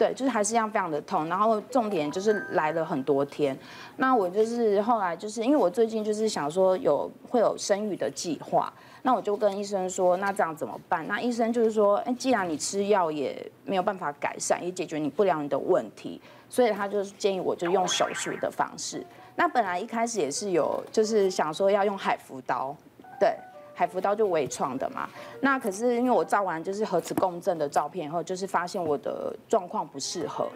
[0.00, 3.54] 对，就是还是一样非常的痛，然后重点就是来了很多天，
[3.98, 11.06] 那我就是后来就是因为我最近就是想说有会有生育的计划，那我就跟医生说，那这样怎么办？
[11.06, 19.04] 那医生就是说，哎，既然你吃药也没有办法改善，也解决你不了你的问题，所以他就是建议我就用手术的方式。
[19.36, 22.74] 那本来一开始也是有就是想说要用海扶刀，
[23.20, 23.36] 对。
[23.80, 25.08] 海扶刀就微创的嘛，
[25.40, 30.46] 那可是因为我照完就是核磁共振的照片以后，就是发现我的状况不适合，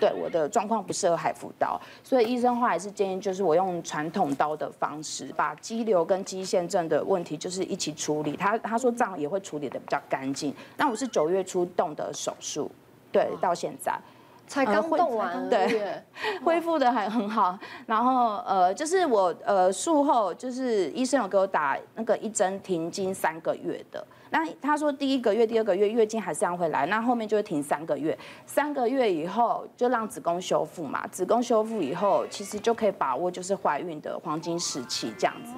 [0.00, 8.36] 对，我的状况不适合海扶刀，所以医生后来是建议就是我用传统刀的方式，把肌瘤跟肌腺症的问题就是一起处理。
[8.36, 10.52] 他他说这样也会处理得比较干净。
[10.76, 12.68] 那我是九月初动的手术，
[13.12, 13.96] 对，到现在。
[14.46, 16.02] 才刚动完，对，
[16.44, 17.58] 恢复的还很好。
[17.86, 24.04] 然后呃，就是我呃术后就是医生有给我打那个一针停经三个月的。
[24.30, 28.16] 那他说第一个月、第二个月月经还是这样会来，那后面就会停三个月。
[28.46, 35.52] 三个月以后就让子宫修复嘛，子宫修复以后其实就可以把握就是怀孕的黄金时期这样子。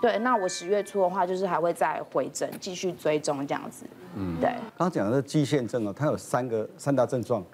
[0.00, 3.84] 对，那我十月初的话就是还会再回诊继续追踪这样子。
[4.16, 4.48] 嗯，对。
[4.76, 7.44] 刚刚讲的是肌腺症哦，它有三个三大症状。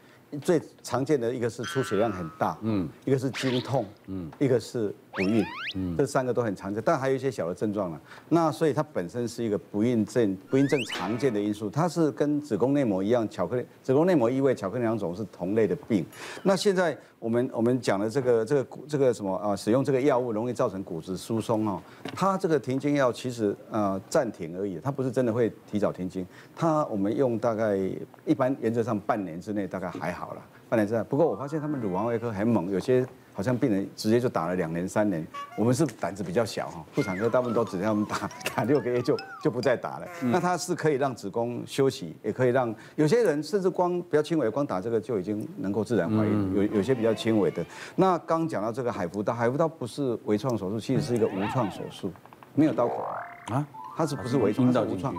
[0.43, 5.45] 最常见的一个是出血量很大，嗯，一个是经痛，嗯，一个是不孕，
[5.75, 8.01] 嗯，这三个都很常见，但还有一些小的症状了。
[8.29, 16.05] 那所以它本身是一个不孕症，不孕症常见的因素，它是跟子宫内膜一样，巧克力，子宫内膜异位，巧克力囊肿是同类的病。
[16.43, 21.83] 那现在我们我们讲的这个这个这个什么啊，使用这个药物容易造成骨质疏松哦。
[22.15, 26.27] 它这个停经药其实呃暂停而已，它不是真的会提早停经。
[26.55, 27.77] 它我们用大概
[28.25, 31.03] 一般原则上半年之内大概还好了，半年之内。
[31.05, 33.07] 不过我发现他们乳房外科很猛，有些。
[33.39, 35.25] 好像病人直接就打了两年三年。
[35.57, 40.09] 我们是胆子比较小哈，妇产科大部分都只让我们打打六个月就 就不再打了。
[40.23, 46.53] 那它是可以让子宫休息，也可以让有些人甚至光比较轻微，光打这个就已经能够自然怀孕。
[46.57, 47.65] 有有些比较轻微的。
[47.95, 52.11] 那刚讲到这个海扶刀，海扶刀不是微创手术，其实是一个无创手术，
[52.57, 53.07] 没有刀口
[53.53, 53.65] 啊，
[53.97, 54.67] 它是不是微创？
[54.67, 55.15] 无创，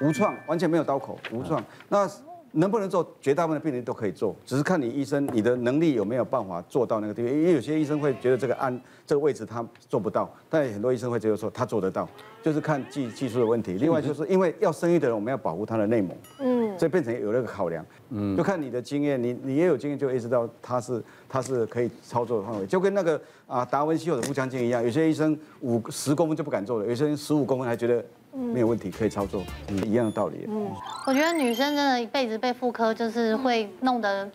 [0.00, 1.64] 无创，完全没有刀口，无创。
[1.88, 2.10] 那。
[2.52, 3.06] 能不能做？
[3.20, 7.32] 绝大部分的病人都可以做，只是看你医生你的能力有没有办法做到那个地方。
[7.32, 12.08] 因为有些医生会觉得这个按这个位置他做不到，但很多医生会觉得说他做得到，
[12.42, 13.74] 就是看技技术的问题。
[13.74, 28.04] 另外就是因为要生育的人，我们要保护他的内膜，嗯，所以变成有那个考量，嗯，就看你的经验，你你也有经验，就意识到他是他是可以操作的范围，就跟那个啊达文西或者腹腔镜一样，有些医生五十公分就不敢做了，有些人十五公分还觉得。
[28.32, 30.46] 没有问题，可以操作，嗯，一样的道理。
[30.48, 30.70] 嗯，
[31.06, 34.30] 我觉得女生真的一辈子被妇科就是会弄得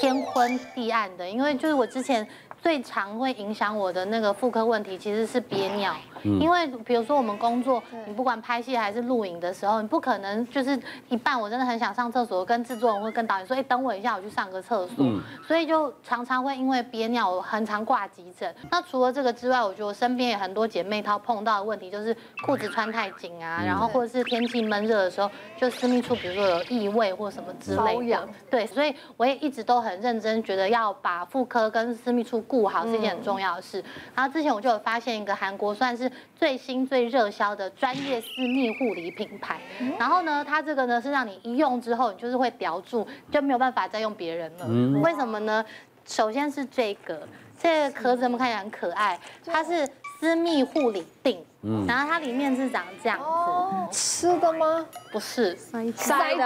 [0.00, 2.26] 天昏地暗的，因为就是我之前。
[2.60, 5.94] 最常会影响我的那个妇科问题，其实是憋尿。
[6.24, 10.78] 因为比如说我们工作，你不管拍戏还是录影的时候，你不可能就是
[11.08, 15.04] 一半我真的很想上厕所，跟制作人会跟导演说，哎，等我一下，我去上个厕所。
[15.46, 18.54] 所以就常常会因为憋尿，我很常挂急诊。
[18.70, 28.28] 那除了这个之外，我觉得我身边也很多姐妹她碰到的问题，就是裤子穿太紧啊，然后或者是天气闷热的时候，就私密处比如说有异味或什么之类的。
[28.50, 33.82] 对，所以我也一直都很认真，觉得要把妇科跟私密处顾好是一件很重要的事。
[34.14, 39.60] 然后之前我就有发现一个韩国算是最新最热销的专业私密护理品牌。
[39.98, 45.00] 然后呢，它这个呢是让你一用之后，你就是会叼住，就没有办法再用别人了。
[45.00, 45.64] 为什么呢？
[46.06, 47.28] 首先是这个，
[47.60, 49.86] 这个壳子我们看起来很可爱，它是
[50.18, 51.36] 私密护理錠。
[51.62, 54.86] 嗯，然后它里面是长这样子，哦、吃的吗？
[55.10, 55.84] 不是，塞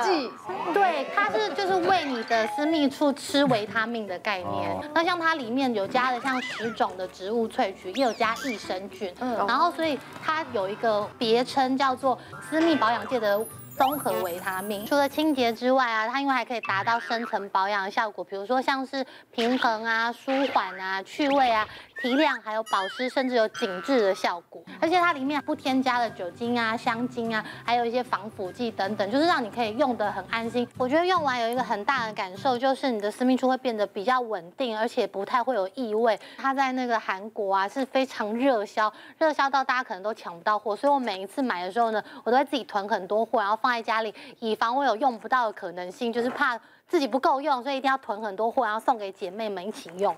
[0.03, 0.31] 剂。
[0.73, 4.71] 对，它是就是为你的私密处吃维他命的概念。
[4.71, 9.13] 哦、那像它里面有加了像十种的植物萃取，也有加益生菌。
[9.21, 9.37] 嗯。
[9.47, 13.39] 然后所以它有一个别称叫做私密保养界的
[13.77, 14.87] 综合维他命。
[14.87, 21.69] 除了清洁之外啊，它因为还可以达到深层保养的效果，比如说像是平衡啊、舒缓啊、去味啊。
[22.03, 30.67] 提亮，还有保湿，甚至有紧致的效果，而且它里面不添加了酒精啊、香精啊，还有一些防腐剂等等，就是让你可以用得很安心。
[30.77, 36.19] 我觉得用完有一个很大的感受，就是你的私密处会变得比较稳定，而且不太会有异味。
[36.37, 46.59] 它在那个韩国啊是非常热销，热销到大家可能都抢不到货，所以我每一次买的时候呢，我都会自己囤很多货，然后放在家里，以防我有用不到的可能性，就是怕。
[46.89, 50.15] 自己不够用，所以一定要囤很多货，然后送给姐妹们一起用。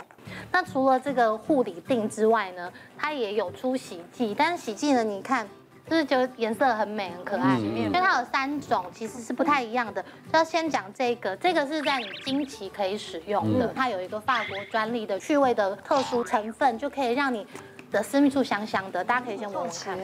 [0.50, 5.48] 那除了这个护理定之外呢，它也有出洗剂，但是洗剂呢，你看，
[5.88, 7.59] 就是觉得颜色很美、很可爱。
[7.59, 10.03] 因为它有三种，其实是不太一样的。
[10.03, 17.46] 就要先讲这个，这个是在你经期可以使用的，嗯、它有一个法国专利的趣味的特殊成分，就可以让你。
[17.94, 19.96] 的私密处香香的，大家可以先闻闻看。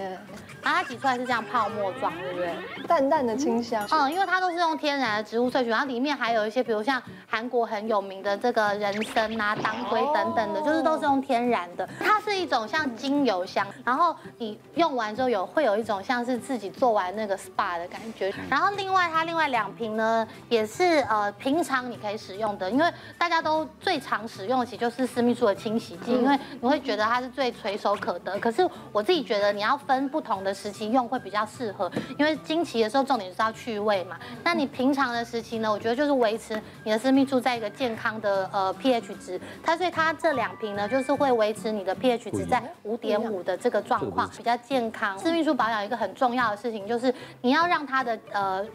[0.62, 2.86] 然后它挤出来是这样泡沫状，对不对？
[2.86, 3.84] 淡淡的清香。
[3.90, 11.88] 嗯，因为它都是用天然的植物萃取，然后里面还有一些，比如像韩国很有名的这个人参啊、当归等等的，就是都是用天然的。
[11.98, 18.32] 它是一种像精油香，然后你用完之后有会有一种像是自己做完那个 SPA 的感觉。
[18.48, 27.79] 然后另外它另外两瓶呢，也是呃平常你可以使用的，因为大家都最常使用的其实就是私密处的清洗剂，因为你会觉得它是最垂。
[27.80, 34.18] 手可得，可是我自己觉得你要分不同的时期用会比较适合，因为经期的时候重点是要去味嘛。
[34.44, 35.72] 那你平常的时期呢？
[35.72, 39.40] 我觉得就是维持你的私密处在一个健康的呃 pH 值。
[39.62, 45.18] 它所以它这两瓶呢，就是会维持你的 pH 值在五点五的这个状况，比较健康。
[45.18, 48.66] 私密处保养一个很重要的事情就是你要让它的呃。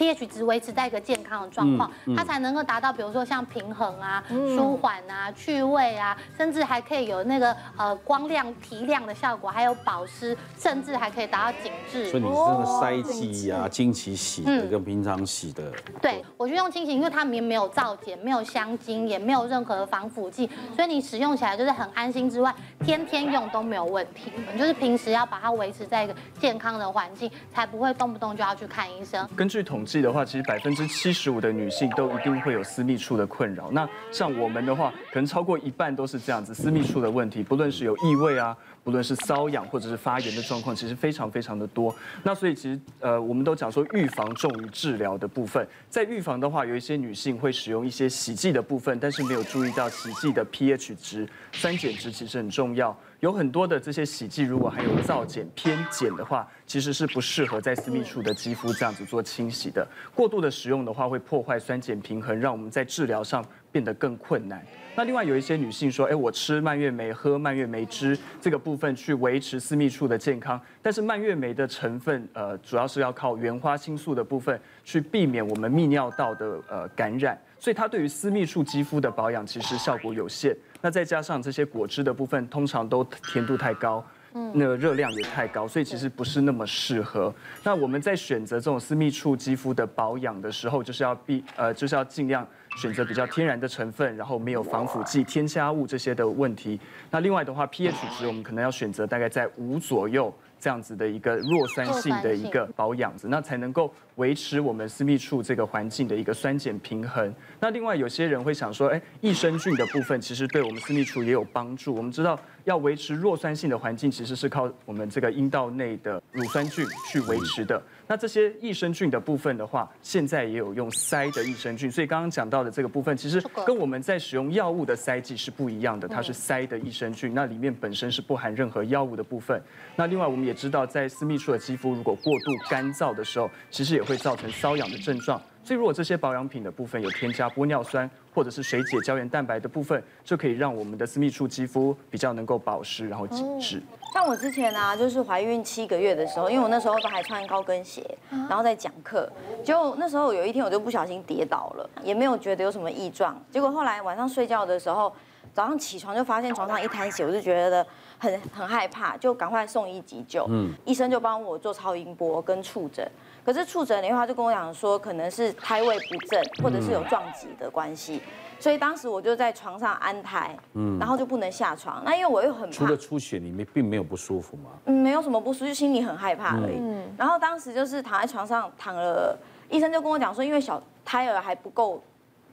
[0.00, 4.24] pH 值维持在一个健康的状况，它才能够达到，比如说像平衡啊、
[4.56, 12.10] 舒缓啊、去味啊，甚至还可以有那个呃光亮提亮的效果，还有保湿，甚至还可以达到紧致。
[12.10, 24.32] 所以你这个塞剂啊，经期洗的跟平常洗的，对，我就用清洗，因为它里面没有皂碱，没有香精，也没有任何的防腐剂，所以你使用起来就是很安心之外，天天用都没有问题。
[24.50, 29.28] 你就是平时要把它维持在一个健康的环境，才不会动不动就要去看医生。
[29.36, 29.89] 根据统计。
[30.02, 33.70] 的话，其实百分之七十五的女性都一定会有私密处的困扰。
[33.72, 41.94] 那像我们的话，可能超过一半都是这样子，私密处的问题，不论是有异味啊，不论是瘙痒或者是发炎的状况，其实非常非常的多。
[42.22, 52.96] 那所以其实呃，我们都讲说预防重于治疗的部分，在预防的话，有一些女性会使用一些洗剂的部分，但是没有注意到洗剂的 pH 值、酸碱值其实很重要。
[53.20, 59.86] 有很多的这些洗剂，如果含有皂碱偏碱的话，其实是不适合在私密处的肌肤这样子做清洗的。
[60.14, 64.64] 过度的使用的话，会破坏酸碱平衡，让我们在治疗上变得更困难。
[64.96, 80.54] 那另外有一些女性说，哎，我吃蔓越莓，喝蔓越莓汁这个部分去维持私密处的健康，但是蔓越莓的成分，呃，主要是要靠原花青素的部分去避免我们泌尿道的呃感染，所以它对于私密处肌肤的保养其实效果有限。
[80.82, 84.04] 那再加上这些果汁的部分，通常都甜度太高，
[84.52, 87.32] 那个热量也太高，所以其实不是那么适合。
[87.62, 92.46] 那我们在选择这种私密处肌肤的保养的时候，就是要避呃，就是要尽量。
[92.80, 96.80] 选择比较天然的成分，然后没有防腐剂、添加物这些的问题。
[97.10, 107.34] 那另外的话，pH 值我们可能要选择大概在五左右这样子的一个弱酸性的一个保养子，那才能够维持我们私密处这个环境的一个酸碱平衡。
[107.60, 111.94] 那另外有些人会想说，哎，益生菌的部分其实对我们私密处也有帮助。
[111.94, 112.38] 我们知道。
[112.64, 117.82] 要维持弱酸性的环境，其实是靠我们这个阴道内的乳酸菌去维持的。
[118.10, 121.88] 那这些益生菌的部分的话，现在也有用塞的益生菌。
[121.88, 126.08] 所以刚刚讲到的这个部分，其实跟我们在使用药物的塞剂是不一样的。
[126.08, 129.62] 它是塞的益生菌，那里面本身是不含任何药物的部分。
[129.94, 135.40] 那另外我们也知道，在私密处的肌肤如果过度干燥的时候，其实也会造成瘙痒的症状。
[135.62, 143.80] 所以，如果这些保养品的部分有添加玻尿酸或者是水解胶原蛋白的部分，就可以让我们的私密处肌肤比较能够保湿，然后紧致。
[144.12, 148.02] 像我之前啊，就是怀孕七个月的时候，因为我那时候都还穿高跟鞋，
[148.48, 149.30] 然后在讲课，
[149.62, 153.40] 结果那时候有一天我就不小心跌倒了，也没有觉得有什么异状。
[153.52, 155.12] 结果后来晚上睡觉的时候，
[155.52, 157.86] 早上起床就发现床上一滩血，我就觉得
[158.18, 160.44] 很很害怕，就赶快送医急救。
[160.48, 163.08] 嗯，医生就帮我做超音波跟触诊。
[163.44, 168.20] 可是触诊的话，就跟我讲说，可能是胎位不正，或者是有撞击的关系，
[168.58, 172.02] 所以当时我就在床上安胎，嗯，然后就不能下床。
[172.04, 174.70] 那因为我又很怕，除了出血，里面并没有不舒服吗？
[174.84, 176.76] 嗯，没有什么不舒服，就心里很害怕而已。
[176.78, 179.36] 嗯，然后当时就是躺在床上躺了，
[179.70, 182.02] 医生就跟我讲说，因为小胎儿还不够，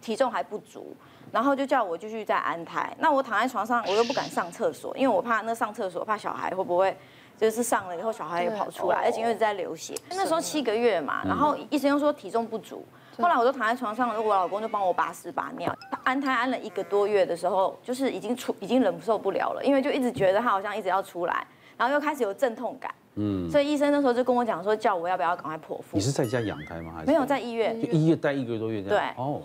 [0.02, 0.96] 体重还不足，
[1.32, 2.96] 然后就叫我继续再安胎。
[2.98, 6.98] 那我躺在床上，我又不敢上厕所，因为我怕那上厕所，怕小孩会不会。
[7.38, 9.94] 就是上了以后，小孩也跑出来，而且又一直在流血。
[10.10, 12.84] 那时候七个月嘛，然后医生又说体重不足。
[13.20, 15.76] 后来我就躺在床上，我老公就帮我拔屎拔尿。
[16.04, 21.46] 安胎安了一个多月的时候，就是已经出，已经忍受不了了，因为就一直觉得他好像一直要出来，
[21.78, 22.94] 然后又开始有阵痛感。
[23.16, 23.50] 嗯。
[23.50, 25.84] 所以医生那时候就跟我讲说，叫我要不要赶快剖腹。
[25.94, 26.94] 你是在家养胎吗？
[26.96, 27.80] 还是没有在医院？
[27.82, 29.16] 就医院待一个多月这样。
[29.16, 29.24] 对。
[29.24, 29.42] 哦。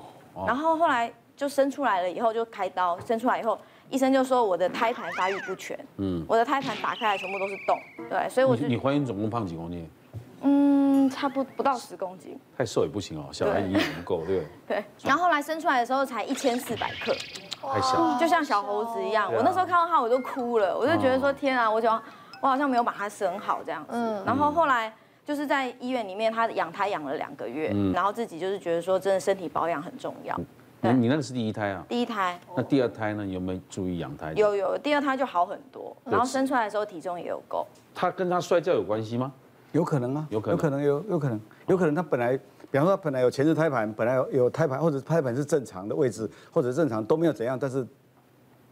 [0.47, 3.59] 然后后来就生出来了以后就开刀，生出来以后。
[3.93, 7.78] 医生就说我的胎盘发育不全，嗯，我的胎盘打开来全部都是洞，
[8.09, 9.88] 对，所以我就你怀孕总共胖几公斤？
[10.40, 12.36] 嗯，差不不到十公斤。
[12.57, 14.47] 太瘦也不行哦，小孩营养不够，对。
[14.66, 17.14] 对，然后后来生出来的时候才一千四百克，
[17.61, 19.32] 太小，就像小猴子一样。
[19.32, 21.88] 我那时候看到他我就哭了，我就觉得说天啊，我就
[22.40, 23.90] 我好像没有把他生好这样子。
[23.93, 24.93] 嗯，然后后来
[25.24, 30.34] 就是在医院里面，他养胎养了两个月，然后自己就是觉得说真的身体保养很重要。
[30.83, 31.85] 你你那个是第一胎啊？
[31.89, 32.39] 第一胎。
[32.57, 33.24] 那第二胎呢？
[33.24, 34.33] 有没有注意养胎？
[34.35, 37.66] 有有，第二胎就好很多，然后生出来的时候体重也有够。
[37.95, 39.33] 他跟他摔跤有关系吗？
[39.70, 42.37] 有可能啊，有可能，有可能有，有可能，有可能他本来，
[42.70, 47.87] 比方说他本来有前置胎盘，本来有有胎盘，或者胎盘是正常的位置，或者正常都没有怎样，但是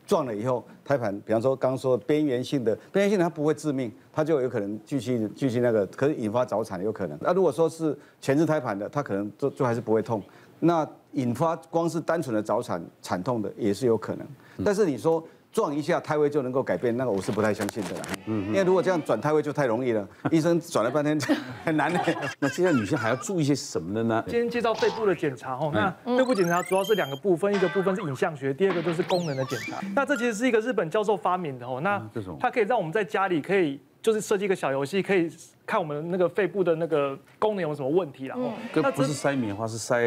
[0.04, 7.16] 撞了以后胎盘，比方说刚刚说边缘性的，边缘性的它不会致命，它就有可能继续继续那个，可是引发早产有可能。
[7.22, 10.20] 那如果说是前置胎盘的，它可能就就还是不会痛。
[10.58, 14.26] 那引发光是单纯的早产产痛的也是有可能，
[14.64, 18.02] 但是你说撞一下胎位就能够改变，那个我是不太相信的啦。
[18.26, 21.18] 嗯，因为如果这样转胎位就太容易了， 医生转了半天
[21.64, 22.00] 很难的。
[22.38, 24.22] 那现在女性还要注意些什么的呢？
[24.28, 29.80] 今天介绍肺部的检查哦，那肺部检查主要是两个部分，一个部分是影像学，第二个就是功能的检查。
[29.96, 32.00] 那这其实是一个日本教授发明的哦，那
[32.38, 33.80] 它可以让我们在家里可以。
[34.03, 35.30] 就是设计一个小游戏，可以
[35.66, 40.01] 看我们那个肺部的那个功能有什么问题，然后那不是塞棉花，是塞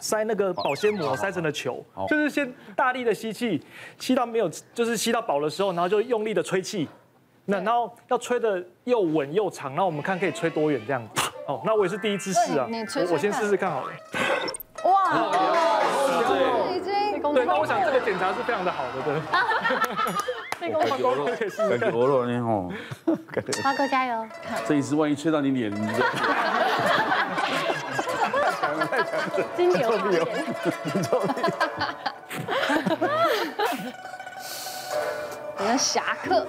[0.00, 3.62] 塞那个保鲜膜，塞成的球，就是先大力的吸气，
[3.98, 6.88] 吸到没有，就是吸到饱的时候，然后就用力的吹气，
[7.44, 11.02] 那然后要吹的又稳又长，然后我们看可以吹多远这样。
[11.14, 11.22] 子。
[11.46, 13.92] 哦，那我也是第一次试啊，我我先试试看好了。
[14.84, 15.75] 哇，
[17.36, 19.20] 对，那我想这个检查是非常的好的，对。
[20.58, 21.26] 感觉欧肉，
[21.68, 22.72] 感觉欧肉呢吼，
[23.62, 24.26] 花哥加油！
[24.66, 26.08] 这一次万一吹到你脸，你就太
[28.52, 30.24] 强了，太强了，金牛座，金牛
[31.02, 31.22] 座，
[35.58, 36.46] 你的侠客，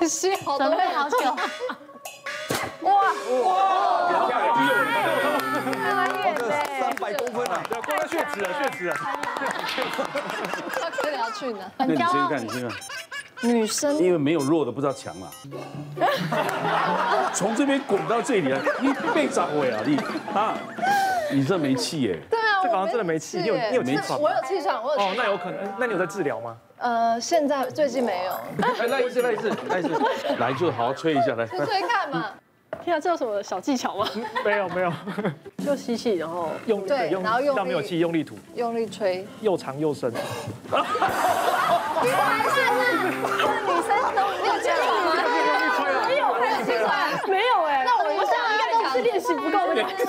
[0.06, 1.16] 吸好多，准备好久，
[2.82, 2.92] 哇。
[3.42, 3.54] 哇，
[6.54, 7.12] 哇，漂亮，漂亮，太远嘞。
[7.12, 8.94] 百公分啊，对，过了血脂啊，血脂了。
[11.02, 11.70] 这个要去哪？
[11.78, 12.70] 那你先看，你先看。
[13.42, 15.28] 女生因为没有弱的不知道强啊，
[17.34, 19.98] 从这边滚到这里来，你被砸毁啊你
[20.34, 20.54] 啊！
[21.30, 22.18] 你这没气耶？
[22.30, 23.38] 对啊，这好像真的没气。
[23.40, 24.18] 你有你有气喘？
[24.18, 24.98] 我有气喘，我有。
[24.98, 25.58] 哦，那有可能。
[25.78, 26.56] 那你有在治疗吗？
[26.78, 28.32] 呃，现在最近没有。
[28.58, 29.90] 来， 来一次，来一次，来一次，
[30.38, 31.46] 来就好好吹一下来。
[31.46, 32.30] 吹吹看嘛。
[32.84, 34.06] 天啊，这有什么小技巧吗？
[34.44, 34.92] 没 有没有，
[35.64, 40.10] 就吸气，然后用对，然后用力，没有气，用力吐，用力吹，又长又深。
[40.12, 40.18] 你
[42.10, 42.60] 还是
[43.04, 43.10] 女
[43.82, 45.08] 生都没有气喘吗？
[46.08, 46.88] 没有，没有气喘，
[47.28, 47.84] 没有哎。
[47.84, 50.04] 那我我想应该都是练习不够的关系。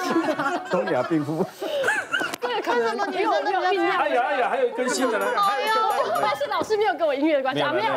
[0.70, 1.46] 东亚病夫。
[2.42, 3.92] 对，可能女生都没有音乐。
[3.92, 5.26] 哎呀哎呀，还有一根新的呢。
[5.26, 5.74] 哎呦，
[6.22, 7.94] 但是老师没有跟我音乐的关系啊，没有。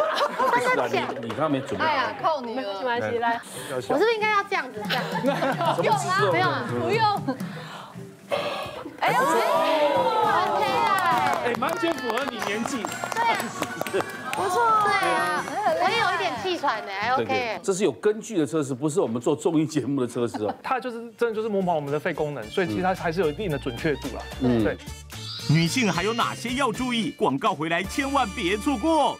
[0.61, 1.85] 真的你你刚刚没准备。
[1.85, 3.41] 哎呀，扣你了，没关系，来。
[3.71, 5.03] 我是不是应该要这样子这样？
[5.83, 7.37] 用啊，没有啊，不用。
[9.01, 9.19] 哎呦
[10.55, 11.41] ，OK 啊。
[11.45, 12.83] 哎，完全符合你年纪。
[13.93, 14.01] 对。
[14.37, 14.62] 不错。
[14.85, 15.45] 对啊，
[15.83, 17.59] 我也有一点气喘呢，还 OK。
[17.62, 20.55] 这是有根据的测试，不是我们做综艺节目的测试哦。
[20.62, 24.23] 它就是真的就是模仿我们的肺功能，所以其实它还是有一定的准确度啦。
[24.43, 24.77] 嗯，对。
[25.51, 27.11] 女性还有哪些要注意？
[27.13, 29.19] 广告回来千万别错过。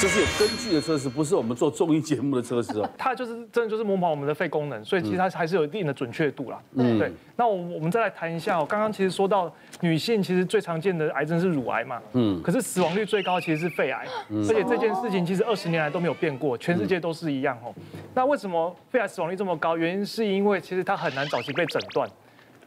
[0.00, 2.88] 这是有根据的测试，不是我们做综艺节目的测试哦。
[2.96, 6.62] 它就是真的就是模仿我们的肺功能，所以其实它还是有一定的准确度啦。
[6.74, 7.12] 嗯，对。
[7.34, 17.74] 那我我们再来谈一下哦，刚刚其实说到女性其实最常见的癌症是乳癌嘛，嗯，可是死亡率最高其实是肺癌，而且这件事情其实二十年来都没有变过，全世界都是一样哦。
[18.14, 19.76] 那为什么肺癌死亡率这么高？
[19.76, 22.08] 原因是因为其实它很难早期被诊断。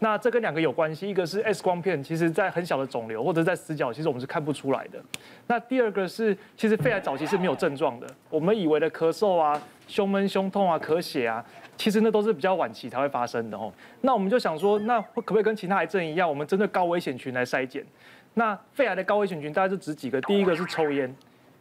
[0.04, 5.00] 那这跟两个有关系，一个是 X 光片，其实在很小的肿瘤或者在死角，其实我们是看不出来的。
[5.46, 11.46] 那第二个是，其实肺癌早期是没有症状的，我们以为的咳嗽啊、胸闷、胸痛啊、咳血啊，
[11.78, 13.72] 其实那都是比较晚期才会发生的哦。
[14.02, 17.86] 那我们就想说，那可不可以跟其他癌症一样，我们针对高危险群来筛检？
[18.34, 21.16] 那肺癌的高危险群大概就指几个，第一个是抽烟，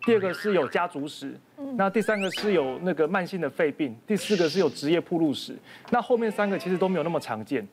[0.07, 1.38] 第二个是有家族史，
[1.74, 5.55] 那第三个是有那个慢性的肺病，第四个是有职业暴露史，
[5.91, 7.68] 那后面三个其实都没有那么常见。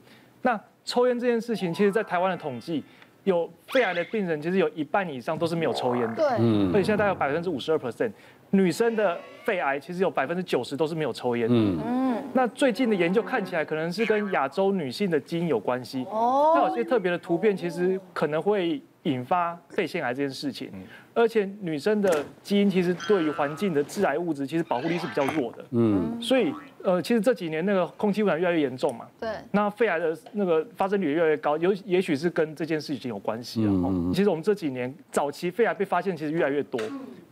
[0.47, 2.81] 那抽烟这件事情，其实，在台湾的统计，
[3.25, 6.15] 有肺癌的病人，其实有一半以上都是没有抽烟的。
[6.15, 6.71] 对，嗯。
[6.71, 8.13] 所以现在大概有百分之五十二 percent，
[8.51, 11.53] 女生的肺癌其实有百分之九十都是没有抽烟的。
[11.53, 12.23] 嗯嗯。
[12.31, 16.05] 那最近的研究看起来，可能是跟亚洲女性的基因有关系。
[16.09, 16.53] 哦。
[16.55, 20.71] 那有些特别的突变，其实可能会引发肺腺癌这件事情。
[21.13, 25.65] 而且女生的基因其实对于环境的致癌物质，其实保护力是比较弱的。
[25.71, 26.17] 嗯。
[26.21, 26.53] 所以。
[26.87, 33.67] 呃，其实这几年那个空气污染越来越严重嘛，对，那肺癌的那个发生率也越来越高，有也许是跟这件事情有关系啊。
[33.67, 34.13] 嗯嗯。
[34.13, 36.79] 其实我们这几年早期肺癌被发现其实越来越多，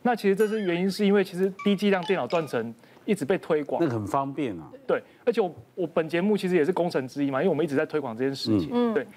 [0.01, 2.75] 那其实这是原因是因为其实低剂量电脑断层
[3.05, 4.69] 一直被推广，那很方便啊。
[4.85, 8.69] 对，而且我我本节目其实也是功臣之一嘛，因为我们一直在推广这件事情。
[8.73, 8.93] 嗯。
[8.93, 9.07] 对，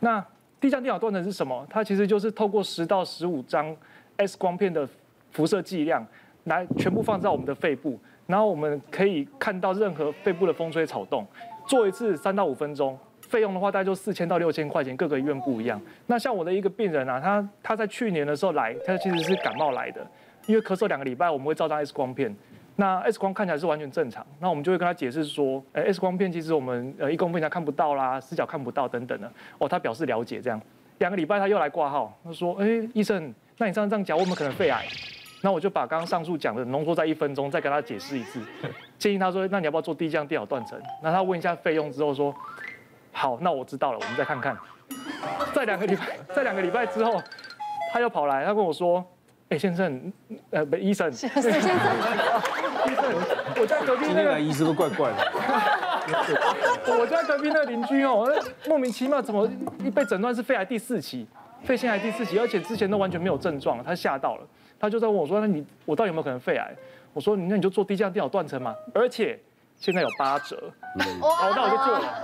[0.00, 0.20] 那
[0.60, 1.64] 低剂量电脑断层是什么？
[1.70, 3.72] 它其实就是透过十到十五张
[4.16, 4.88] X 光片的
[5.30, 6.04] 辐射剂量
[6.42, 7.96] 来全部放在我们的肺部。
[8.26, 11.26] 然后我们可以看到任何肺部的风吹草动，
[11.66, 15.80] 做一次三到五分钟，费用的话大概就四千到六千块钱，各个医院不一样。
[16.06, 20.06] 那像我的一个病人啊，他他在去年的时候来，他其实是感冒来的，
[20.46, 22.34] 因为咳嗽两个礼拜，我们会照张 X 光片，
[22.76, 30.60] 那 X 光看起来是完全正常，那我们就会跟他解释说，哎，X 光片其实我们呃一公分以下看不到啦，视角看不到等等的，哦，他表示了解这样，
[30.98, 34.84] 两个礼拜他又来挂号，他说，哎，医生，那你这样这样讲，我们可能肺癌。
[35.42, 38.40] 那我就把刚刚上述讲的浓缩在一分钟，再跟他解释一次，
[38.98, 40.80] 建议他说，那你要不要做低剂量电脑断层？
[41.02, 42.34] 那他问一下费用之后说，
[43.12, 44.56] 好，那我知道了，我们再看看。
[45.52, 47.22] 在两个礼拜，在两个礼拜之后，
[47.92, 49.04] 他又跑来，他跟我说，
[49.48, 50.12] 哎，先生，
[50.50, 51.72] 呃，不，医生，先生，医生，
[53.56, 55.16] 我在隔壁那个医生都怪怪的。
[56.98, 58.32] 我在隔壁那个邻居哦，
[58.66, 59.48] 莫名其妙怎么
[59.84, 61.26] 一被诊断是肺癌第四期，
[61.64, 64.46] 肺腺癌第四期，而且之前都完全没有症状，他吓到了。
[64.78, 66.74] 他就在问我说：“那你我到底有没有可能肺癌？”
[67.12, 69.38] 我说：“那你就做低剂量电脑断层嘛，而且
[69.76, 70.56] 现在有八折。”
[71.20, 72.14] 好，那我就做了。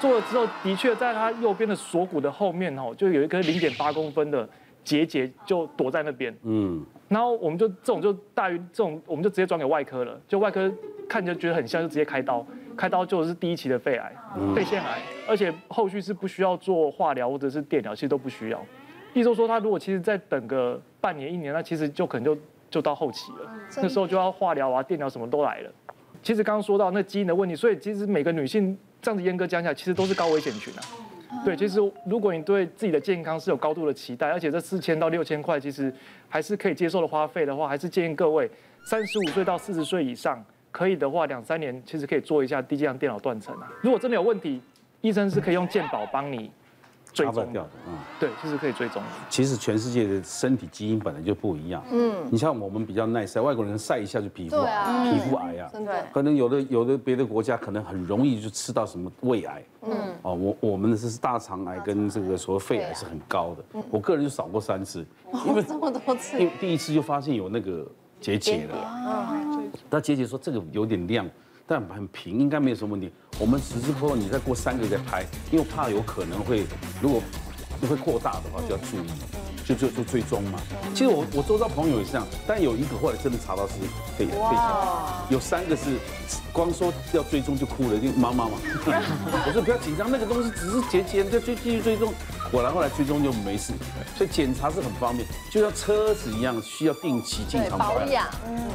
[0.00, 4.48] 做了之后，的确在他右边的锁骨的后面哦，就有一颗零点八公分的
[4.82, 6.34] 结节就躲在那边。
[6.42, 6.84] 嗯。
[7.08, 10.18] 然后我们就这种就大于这种，我们就直接转给外科了。
[10.26, 10.72] 就外科
[11.08, 12.46] 看着觉得很像，就直接开刀。
[12.76, 14.12] 开刀就是第一期的肺癌，
[14.54, 18.64] 肺腺癌，而且后续是不需要做化疗或者是电疗，其实都不需要。
[19.12, 22.40] 医生说，他如果其实再等个半年一年，那其实就可能就
[22.70, 25.70] 就到后期了，那时候就要化疗啊、电疗什么都来了。
[26.22, 30.80] 其实刚刚说到那基因的问题，所以其实每个女性这样子严格讲起来，其实都是高危险群啊。
[31.44, 35.92] 对，其实如果你对自己的健康是有高度的期待，而且这四千到六千块其实
[36.28, 38.50] 还是可以接受的花费的话，还是建议各位
[38.84, 43.72] 三十五岁到四十岁以上，可以的话，两三年其实可以做一下低剂量电脑断层啊。
[43.80, 44.60] 如果真的有问题，
[45.00, 46.50] 医生是可以用健保帮你。
[47.12, 47.50] 追踪。
[47.52, 49.08] 掉的，嗯，对，就是可以追踪的。
[49.28, 59.92] 其实全世界的身体基因本来就不一样，嗯，你像我们比较耐晒，外国人晒一下就皮肤癌，皮肤癌啊，真的，可能有的有的别的国家可能很容易就吃到什么胃癌，嗯，
[60.22, 65.04] 哦，我我们的是大肠癌跟这个所谓肺癌是很高的，我个人就少过三次，
[65.46, 67.86] 因为这么多次，因为第一次就发现有那个
[68.20, 71.28] 结节了，嗯，那结节说这个有点亮。
[71.70, 73.12] 但很平，应该没有什么问题。
[73.38, 76.66] 我们只是说你再过三个月再拍，因为怕有可能会，
[77.00, 77.22] 如果
[77.88, 79.06] 会扩大的话就要注意，
[79.64, 80.58] 就就就追踪嘛。
[80.92, 83.74] 其实我我周遭朋友也是这样，但有一个后来真的查到是
[84.18, 84.62] 肺炎肺炎，
[85.30, 85.94] 有三个是
[86.52, 88.58] 光说要追踪就哭了，就妈妈嘛。
[89.46, 92.12] 我说不要紧张，那个东西只是结节，再追继续追踪。
[92.50, 93.72] 果然后来追踪就没事，
[94.16, 98.26] 所以检查是很方便，就像车子一样，需要定期经常保养。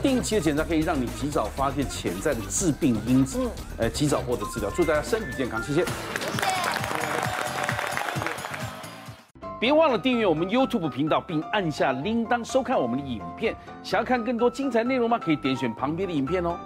[0.02, 4.70] 定期的检查可以让你及早发现潜在的致病因子，呃，及早获得治疗。
[4.70, 5.82] 祝大家身体健康，谢谢。
[5.82, 5.92] 谢谢。
[9.60, 13.56] 别忘了订阅我们 YouTube 频道，并按下铃铛收看我们的影片。
[13.84, 15.18] 想要看更多精彩内容吗？
[15.18, 16.58] 可以点选旁边的影片哦。